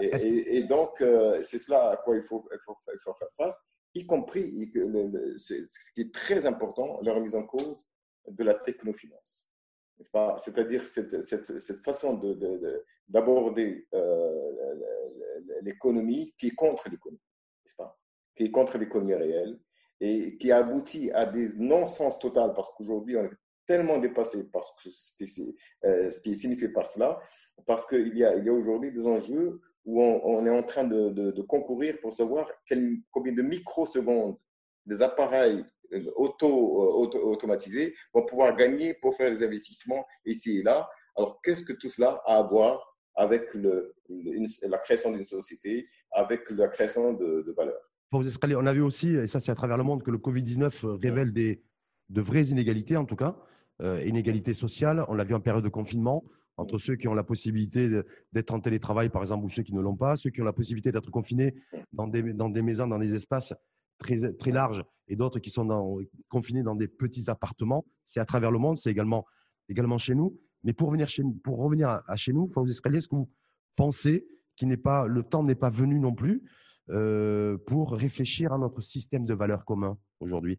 [0.00, 3.62] Et, donc, euh, c'est cela à quoi il faut, il faut, il faut faire face
[3.94, 4.72] y compris,
[5.36, 7.86] ce qui est très important, la remise en cause
[8.28, 9.48] de la technofinance.
[10.00, 12.14] C'est-à-dire cette, cette, cette, façon
[13.08, 17.20] d'aborder de, euh, l'économie qui est contre l'économie,
[17.78, 17.96] pas?
[18.34, 19.60] Qui est contre l'économie réelle
[20.00, 23.30] et qui aboutit à des non-sens total parce qu'aujourd'hui, on est
[23.66, 25.42] tellement dépassé par ce,
[25.84, 27.18] euh, ce qui est signifié par cela,
[27.66, 30.84] parce qu'il y a, il y a aujourd'hui des enjeux où on, est en train
[30.84, 34.36] de, de, concourir pour savoir quel, combien de microsecondes
[34.86, 40.62] des appareils euh, auto, auto, automatisés vont pouvoir gagner pour faire des investissements ici et
[40.62, 40.88] là.
[41.16, 43.94] Alors, qu'est-ce que tout cela a à voir avec le,
[44.62, 47.78] la création d'une société, avec la création de, de valeur?
[48.12, 51.32] On a vu aussi, et ça c'est à travers le monde, que le Covid-19 révèle
[51.32, 51.62] des,
[52.08, 55.04] de vraies inégalités en tout cas, euh, inégalités sociales.
[55.08, 56.24] On l'a vu en période de confinement
[56.56, 58.02] entre ceux qui ont la possibilité
[58.32, 60.52] d'être en télétravail, par exemple, ou ceux qui ne l'ont pas, ceux qui ont la
[60.52, 61.54] possibilité d'être confinés
[61.92, 63.54] dans des, maisons, dans des espaces
[63.98, 65.98] très, très larges, et d'autres qui sont
[66.28, 67.84] confinés dans des petits appartements.
[68.04, 69.24] C'est à travers le monde, c'est également,
[69.68, 70.38] également chez nous.
[70.62, 73.30] Mais pour, venir chez, pour revenir à, chez nous, Fawzi Escalier, est-ce que vous
[73.76, 76.42] pensez qu'il le temps n'est pas venu non plus
[76.90, 80.58] euh, pour réfléchir à notre système de valeurs commun aujourd'hui?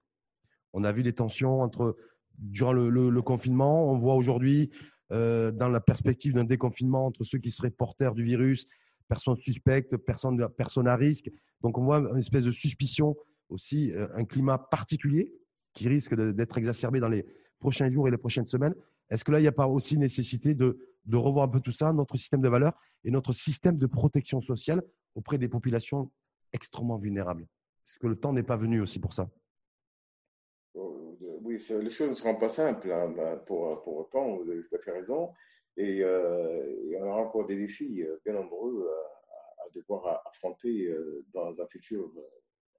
[0.73, 1.95] On a vu des tensions entre,
[2.39, 4.71] durant le, confinement, on voit aujourd'hui
[5.11, 8.67] euh, dans la perspective d'un déconfinement entre ceux qui seraient porteurs du virus,
[9.07, 11.29] personnes suspectes, personnes, personnes à risque.
[11.61, 13.15] Donc on voit une espèce de suspicion
[13.49, 15.31] aussi, euh, un climat particulier
[15.73, 17.25] qui risque d'être exacerbé dans les
[17.59, 18.73] prochains jours et les prochaines semaines.
[19.09, 21.71] Est-ce que là, il n'y a pas aussi nécessité de, de revoir un peu tout
[21.71, 22.73] ça, notre système de valeurs
[23.03, 24.81] et notre système de protection sociale
[25.13, 26.11] auprès des populations
[26.53, 27.43] extrêmement vulnérables?
[27.85, 29.29] Est-ce que le temps n'est pas venu aussi pour ça?
[31.57, 34.79] Les choses ne seront pas simples hein, bah, pour, pour autant, vous avez tout à
[34.79, 35.31] fait raison.
[35.77, 41.25] Et euh, y en aura encore des défis euh, bien nombreux à, devoir affronter euh,
[41.33, 42.09] dans un futur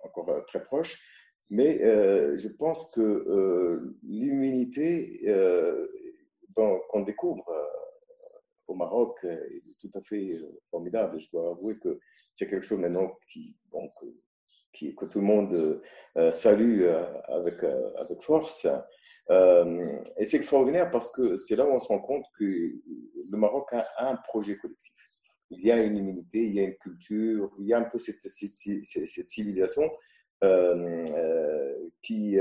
[0.02, 0.98] encore très proche.
[1.50, 5.22] Mais je pense que l'immunité
[6.54, 7.44] qu'on découvre
[8.66, 11.20] au Maroc est tout à fait formidable.
[11.20, 12.00] Je dois avouer que
[12.32, 13.88] c'est quelque chose maintenant qui, bon,
[15.10, 15.80] tout le monde
[16.16, 18.66] euh, salue euh, avec, euh, avec force.
[20.18, 23.72] et c'est extraordinaire parce que c'est là où on se rend compte que le Maroc
[23.72, 24.94] a un projet collectif.
[25.50, 27.98] Il y a une immunité, il y a une culture, il y a un peu
[27.98, 29.90] cette, cette, civilisation
[32.02, 32.38] qui,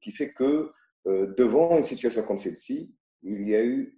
[0.00, 0.70] qui fait que
[1.06, 3.96] devant une situation comme celle-ci, il y a eu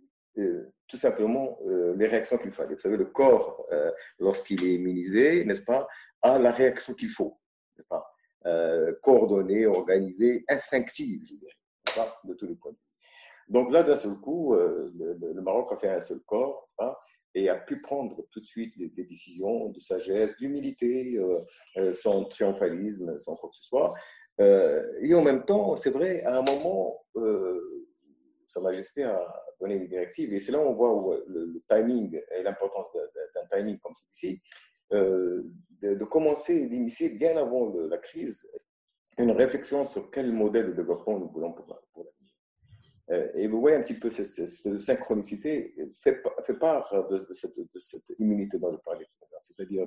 [0.88, 1.56] tout simplement
[1.96, 2.74] les réactions qu'il fallait.
[2.74, 3.66] Vous savez, le corps,
[4.18, 5.86] lorsqu'il est immunisé, n'est-ce pas,
[6.20, 7.38] a la réaction qu'il faut
[7.82, 8.10] pas,
[8.46, 12.82] euh, coordonnée, organisée, instinctive, je dirais, de tous les points de vue.
[13.48, 16.94] Donc là, d'un seul coup, euh, le, Maroc a fait un seul corps, pas,
[17.34, 21.16] et a pu prendre tout de suite des décisions de sagesse, d'humilité,
[21.78, 23.94] euh, sans triomphalisme, sans quoi que ce soit.
[24.38, 27.02] et en même temps, c'est vrai, à un moment,
[28.46, 29.18] Sa Majesté a
[29.58, 33.78] donné une directive, et c'est là où on voit le timing et l'importance d'un timing
[33.78, 34.42] comme celui-ci.
[34.92, 35.42] Euh,
[35.82, 38.48] de, commencer, d'initier bien avant la crise,
[39.18, 42.06] une réflexion sur quel modèle de développement nous voulons pour, pour
[43.10, 46.22] et vous voyez un petit peu cette, synchronicité fait,
[46.58, 49.86] part de, cette, immunité dont je parlais tout à l'heure, c'est-à-dire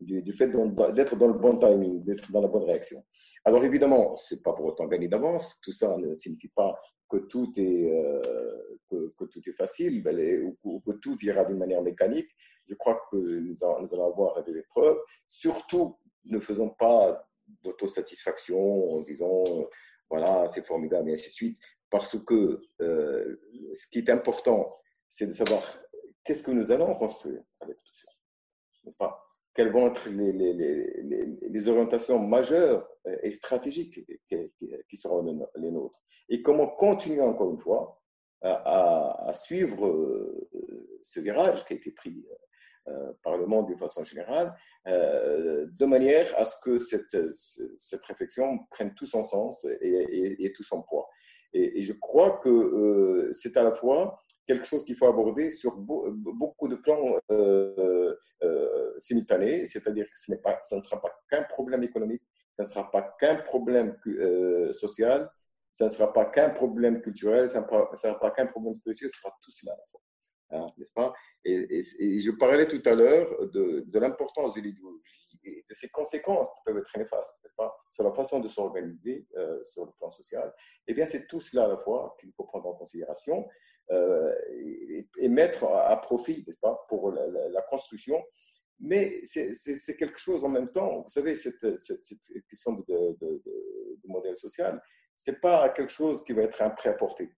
[0.00, 0.48] du, fait
[0.94, 3.04] d'être dans le bon timing, d'être dans la bonne réaction.
[3.44, 6.78] Alors évidemment, ce n'est pas pour autant gagner d'avance, tout ça ne signifie pas
[7.12, 8.22] que tout est, euh,
[9.56, 12.28] facile ben, ou, que tout ira d'une manière mécanique.
[12.68, 14.98] Je crois que nous, allons avoir des épreuves.
[15.28, 17.28] Surtout, ne faisons pas
[17.62, 19.44] d'autosatisfaction en disant
[20.08, 21.58] voilà, c'est formidable et ainsi de suite.
[21.92, 23.36] Parce que euh,
[23.74, 24.76] ce qui est important,
[25.08, 25.62] c'est de savoir
[26.24, 28.10] qu'est-ce que nous allons construire avec tout ça.
[28.84, 29.22] N'est-ce pas?
[29.54, 32.88] Quelles vont être les, orientations majeures
[33.22, 34.00] et stratégiques
[34.88, 36.02] qui, seront les nôtres?
[36.30, 38.02] Et comment continuer encore une fois
[38.42, 40.48] à, suivre euh,
[41.02, 42.24] ce virage qui a été pris
[42.88, 44.52] euh, par le monde de façon générale,
[44.88, 50.82] euh, de manière à ce que cette réflexion prenne tout son sens et, tout son
[50.82, 51.08] poids.
[51.54, 56.68] Et, je crois que c'est à la fois quelque chose qu'il faut aborder sur beaucoup
[56.68, 57.18] de plans
[58.98, 62.22] simultanés, c'est-à-dire que ce, pas, ça ne sera pas qu'un problème économique,
[62.54, 63.96] ça ne sera pas qu'un problème
[64.72, 65.30] social,
[65.72, 69.18] ça ne sera pas qu'un problème culturel, ça ne sera pas qu'un problème spirituel, ce
[69.18, 70.00] sera tout cela à la fois.
[70.54, 71.14] Hein, n'est-ce pas?
[71.44, 71.82] Et,
[72.18, 76.98] je parlais tout à l'heure de l'importance de l'idéologie de ses conséquences qui peuvent être
[76.98, 80.52] néfastes, pas, sur la façon de s'organiser euh, sur le plan social.
[80.86, 83.48] Eh bien, c'est tout cela à la fois qu'il faut prendre en considération
[83.90, 84.34] euh,
[85.18, 88.22] et, mettre à, profit, n'est-ce pas, pour la, construction
[88.84, 91.60] mais c'est quelque chose en même temps, vous savez, cette,
[92.48, 93.42] question de,
[94.04, 94.82] modèle social,
[95.16, 97.32] c'est pas quelque chose qui va être un prêt à porter.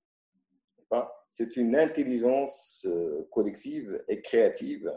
[1.31, 2.87] C'est une intelligence
[3.31, 4.91] collective et créative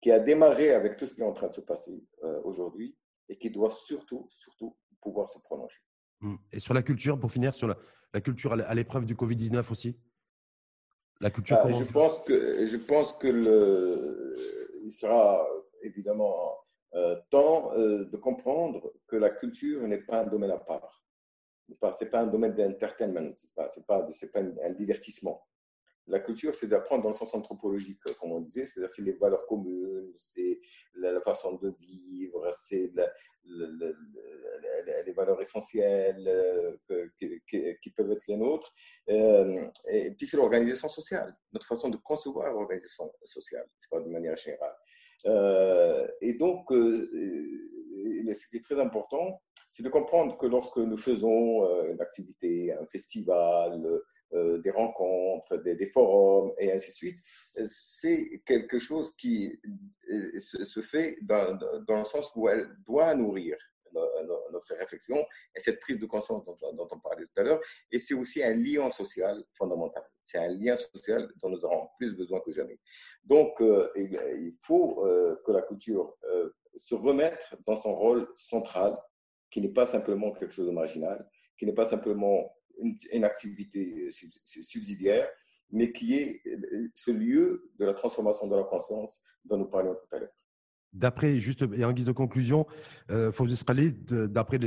[0.00, 2.02] qui a démarré avec tout ce qui est en train de se passer
[2.44, 2.96] aujourd'hui
[3.28, 5.78] et qui doit surtout, surtout pouvoir se prolonger.
[6.20, 6.36] Mmh.
[6.52, 9.98] Et sur la culture, pour finir, sur la, culture à l'épreuve du Covid-19 aussi?
[11.20, 14.34] La culture bah, je, pense que, je pense que le,
[14.84, 15.46] il sera
[15.82, 16.56] évidemment
[16.94, 21.04] euh, temps euh, de comprendre que la culture n'est pas un domaine à part.
[21.70, 25.46] Ce n'est pas, un domaine d'entertainment, ce n'est pas, pas, pas un divertissement.
[26.10, 29.46] La culture, c'est d'apprendre dans le sens anthropologique, comme on disait, c'est-à-dire c'est les valeurs
[29.46, 30.60] communes, c'est
[30.94, 32.92] la, façon de vivre, c'est
[35.06, 36.28] les valeurs essentielles
[36.90, 38.74] euh, qui, peuvent être les nôtres.
[39.06, 44.36] et puis c'est l'organisation sociale, notre façon de concevoir l'organisation sociale, c'est pas de manière
[44.36, 44.74] générale.
[45.26, 47.08] Euh, et donc, euh,
[48.32, 49.40] ce qui est très important,
[49.70, 53.80] c'est de comprendre que lorsque nous faisons euh, une activité, un festival,
[54.32, 57.18] des rencontres, des, forums et ainsi de suite,
[57.64, 59.60] c'est quelque chose qui
[60.38, 63.56] se, fait dans, dans, le sens où elle doit nourrir
[64.52, 65.16] notre réflexion
[65.54, 67.60] et cette prise de conscience dont, on parlait tout à l'heure.
[67.90, 70.04] Et c'est aussi un lien social fondamental.
[70.20, 72.78] C'est un lien social dont nous avons plus besoin que jamais.
[73.24, 78.96] Donc, euh, il faut euh, que la culture euh, se remette dans son rôle central,
[79.50, 81.28] qui n'est pas simplement quelque chose de marginal,
[81.58, 85.28] qui n'est pas simplement une, activité subsidiaire,
[85.70, 86.42] mais qui est
[86.94, 90.32] ce lieu de la transformation de la conscience dont nous parlions tout à l'heure.
[90.92, 92.66] D'après, juste et en guise de conclusion,
[93.10, 93.30] euh,
[93.64, 94.58] parler d'après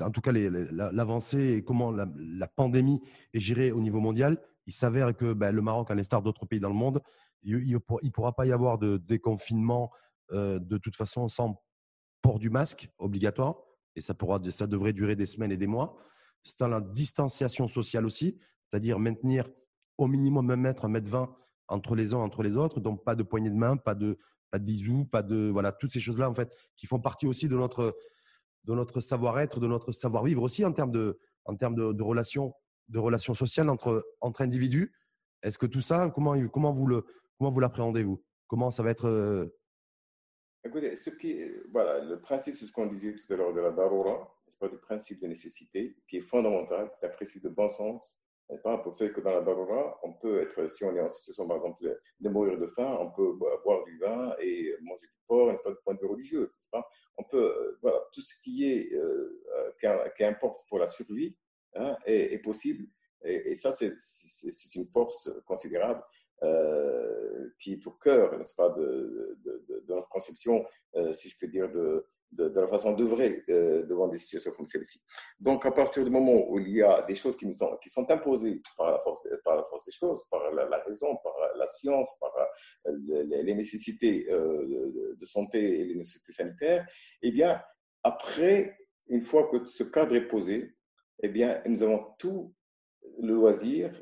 [0.00, 2.06] en tout cas l'avancée et comment la,
[2.46, 3.00] pandémie
[3.34, 6.60] est gérée au niveau mondial, il s'avère que ben, le Maroc, à l'instar d'autres pays
[6.60, 7.02] dans le monde,
[7.42, 9.90] il ne pourra pas y avoir de déconfinement
[10.30, 11.60] euh, de toute façon sans
[12.20, 13.56] port du masque obligatoire,
[13.96, 15.96] et ça, pourra, ça devrait durer des semaines et des mois.
[16.42, 19.48] C'est la distanciation sociale aussi, c'est-à-dire maintenir
[19.98, 21.34] au minimum un mètre, un mètre vingt
[21.68, 24.18] entre les uns entre les autres, donc pas de poignée de main, pas de
[24.50, 27.26] pas de bisous, pas de voilà toutes ces choses là en fait qui font partie
[27.26, 27.96] aussi de notre
[28.64, 32.54] de notre savoir-être, de notre savoir-vivre aussi en termes de en termes de, relations
[32.88, 34.92] de relations sociales entre entre individus.
[35.42, 37.04] Est-ce que tout ça comment comment vous le
[37.38, 38.22] comment vous l'appréhendez vous?
[38.46, 39.56] Comment ça va être euh
[40.64, 43.72] Écoutez, ce qui voilà le principe c'est ce qu'on disait tout à l'heure de la
[43.72, 47.68] darura, pas du principe de nécessité qui est fondamental, qui est un principe de bon
[47.68, 48.16] sens
[48.82, 51.58] pour ça que dans la Darura, on peut être, si on est en situation, par
[51.58, 55.62] exemple, de mourir de faim, on peut boire du vin et manger du porc, n'est-ce
[55.62, 56.86] pas, du point de vue religieux, pas?
[57.16, 59.42] On peut, euh, voilà, tout ce qui est, euh,
[59.84, 61.36] euh, qui, importe pour la survie
[61.74, 62.86] hein, est, possible.
[63.24, 66.02] Et, ça, c'est une force considérable
[67.58, 69.38] qui est au cœur, n'est-ce pas, de,
[69.88, 70.64] notre conception,
[71.12, 75.02] si je peux dire, de, de, la façon d'œuvrer euh, devant des situations comme celle-ci.
[75.38, 77.90] Donc, à partir du moment où il y a des choses qui nous sont, qui
[77.90, 81.66] sont imposées par la, force, par la force des choses, par la, raison, par la
[81.66, 82.32] science, par
[82.86, 86.86] euh, les, nécessités euh, de santé et les nécessités sanitaires,
[87.20, 87.62] eh bien,
[88.02, 88.78] après,
[89.08, 90.74] une fois que ce cadre est posé,
[91.22, 92.54] eh bien, nous avons tout
[93.20, 93.92] le loisir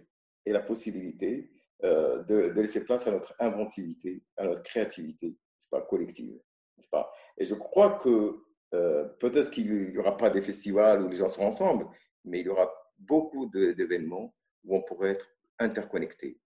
[0.47, 1.51] et la possibilité
[1.83, 6.39] de, de, laisser place à notre inventivité, à notre créativité, c'est pas collective,
[6.79, 7.11] c'est pas?
[7.41, 8.37] Et je crois que
[8.75, 11.87] euh, peut-être qu'il n'y aura pas des festivals où les gens sont ensemble,
[12.25, 15.27] mais il y aura beaucoup d'événements où on pourrait être
[15.59, 16.39] interconnectés,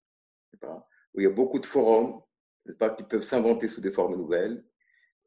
[0.63, 2.21] où il y a beaucoup de forums
[2.97, 4.65] qui peuvent s'inventer sous des formes nouvelles.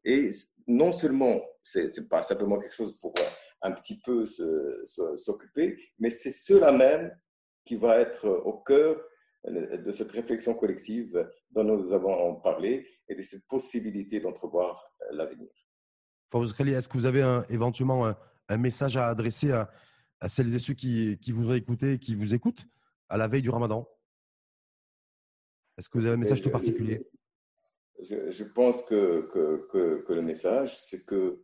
[0.03, 0.31] Et
[0.67, 3.23] non seulement, ce n'est pas simplement quelque chose pour euh,
[3.61, 7.15] un petit peu s'occuper, mais c'est cela même
[7.63, 8.99] qui va être au cœur
[9.45, 15.49] de cette réflexion collective dont nous avons parlé et de cette possibilité d'entrevoir euh, l'avenir.
[16.33, 18.05] Est-ce que vous avez un, éventuellement
[18.49, 19.69] un, message à adresser à,
[20.27, 22.65] celles et ceux qui, qui, vous ont écouté et qui vous écoutent
[23.07, 23.87] à la veille du ramadan?
[25.77, 26.99] Est-ce que vous avez un message tout particulier?
[28.01, 29.67] je, pense que, que,
[30.05, 31.41] que, le message, c'est que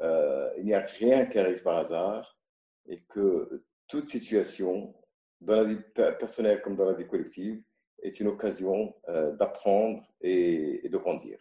[0.00, 2.38] euh, il n'y a rien qui arrive par hasard
[2.86, 4.94] et que toute situation
[5.40, 7.62] dans la vie personnelle comme dans la vie collective,
[8.02, 11.38] est une occasion euh, d'apprendre et, de grandir.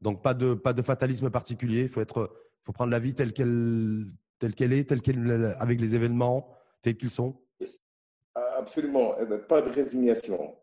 [0.00, 1.82] Donc, pas de, pas de fatalisme particulier.
[1.82, 4.06] Il faut, être, faut prendre la vie telle qu'elle,
[4.38, 7.38] telle qu'elle est, telle qu'elle, avec les événements tels qu'ils sont?
[8.34, 9.16] Absolument.
[9.20, 10.56] Eh ben, pas de résignation.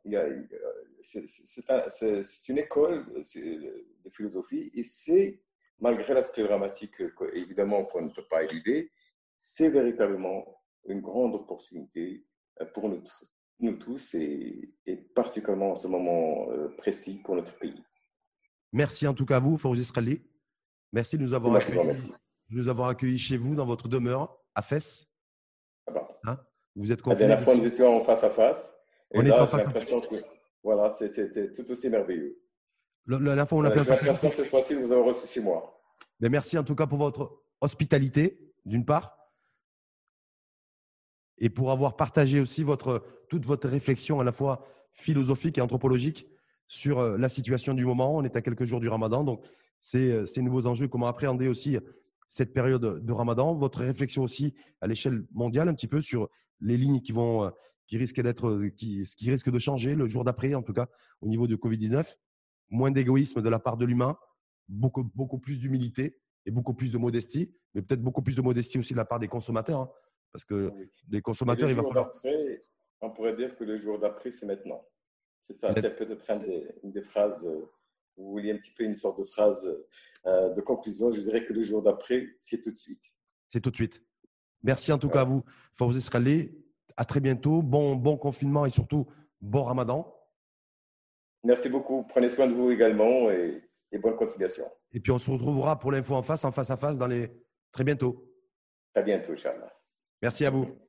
[1.01, 5.41] c'est, une école de philosophie et c'est,
[5.79, 6.95] malgré l'aspect dramatique,
[7.33, 8.91] évidemment, qu'on ne peut pas éluder,
[9.37, 12.25] c'est véritablement une grande opportunité
[12.61, 13.03] euh, pour nous,
[13.59, 14.73] nous tous et,
[15.15, 17.83] particulièrement en ce moment euh, précis pour notre pays.
[18.73, 20.21] Merci en tout cas à vous, Fawzi Srali.
[20.93, 22.11] Merci de nous avoir, accueillis,
[22.49, 25.07] nous avoir accueillis chez vous dans votre demeure à Fès.
[25.87, 26.37] Ah hein?
[26.75, 27.21] Vous êtes confiné.
[27.21, 28.73] La dernière fois, nous étions en face à face.
[29.11, 30.15] Et là, j'ai l'impression que
[30.63, 32.41] voilà, c'était tout aussi merveilleux.
[33.05, 35.81] La, fois, on a fait J'ai l'impression cette fois-ci de vous avoir reçu chez moi.
[36.19, 39.16] Mais merci en tout cas pour votre hospitalité, d'une part,
[41.37, 46.27] et pour avoir partagé aussi votre, toute votre réflexion à la fois philosophique et anthropologique
[46.67, 48.15] sur euh, la situation du moment.
[48.15, 49.45] On est à quelques jours du ramadan, donc
[49.79, 51.77] c'est euh, ces nouveaux enjeux, comment appréhender aussi
[52.27, 53.55] cette période de ramadan.
[53.55, 56.29] Votre réflexion aussi à l'échelle mondiale, un petit peu sur
[56.59, 57.49] les lignes qui, vont, euh,
[57.87, 60.87] qui risquent d'être, qui, qui de changer le jour d'après, en tout cas,
[61.21, 62.15] au niveau de Covid-19.
[62.69, 64.17] Moins d'égoïsme de la part de l'humain,
[64.67, 68.77] beaucoup, beaucoup plus d'humilité et beaucoup plus de modestie, mais peut-être beaucoup plus de modestie
[68.77, 69.81] aussi de la part des consommateurs.
[69.81, 69.89] Hein.
[70.31, 70.71] Parce que
[71.09, 72.13] les consommateurs, il va falloir.
[73.01, 74.83] On pourrait dire que le jour d'après, c'est maintenant.
[75.41, 76.29] C'est ça, c'est peut-être
[76.83, 77.69] une des, phrases, euh,
[78.17, 79.65] vous vouliez un petit peu une sorte de phrase
[80.25, 81.11] euh, de conclusion.
[81.11, 83.03] Je dirais que le jour d'après, c'est tout de suite.
[83.47, 84.03] C'est tout de suite.
[84.63, 85.43] Merci en tout cas à vous,
[85.75, 86.51] Fawzi Sralé.
[86.97, 87.61] À très bientôt.
[87.61, 89.07] Bon, bon confinement et surtout
[89.39, 90.13] bon ramadan.
[91.43, 92.03] Merci beaucoup.
[92.03, 93.61] Prenez soin de vous également et,
[93.91, 94.65] et bonne continuation.
[94.91, 97.31] Et puis on se retrouvera pour l'info en face, en face à face, dans les
[97.71, 98.33] très bientôt.
[98.93, 99.76] Très bientôt, Inch'Allah.
[100.21, 100.86] Merci à vous.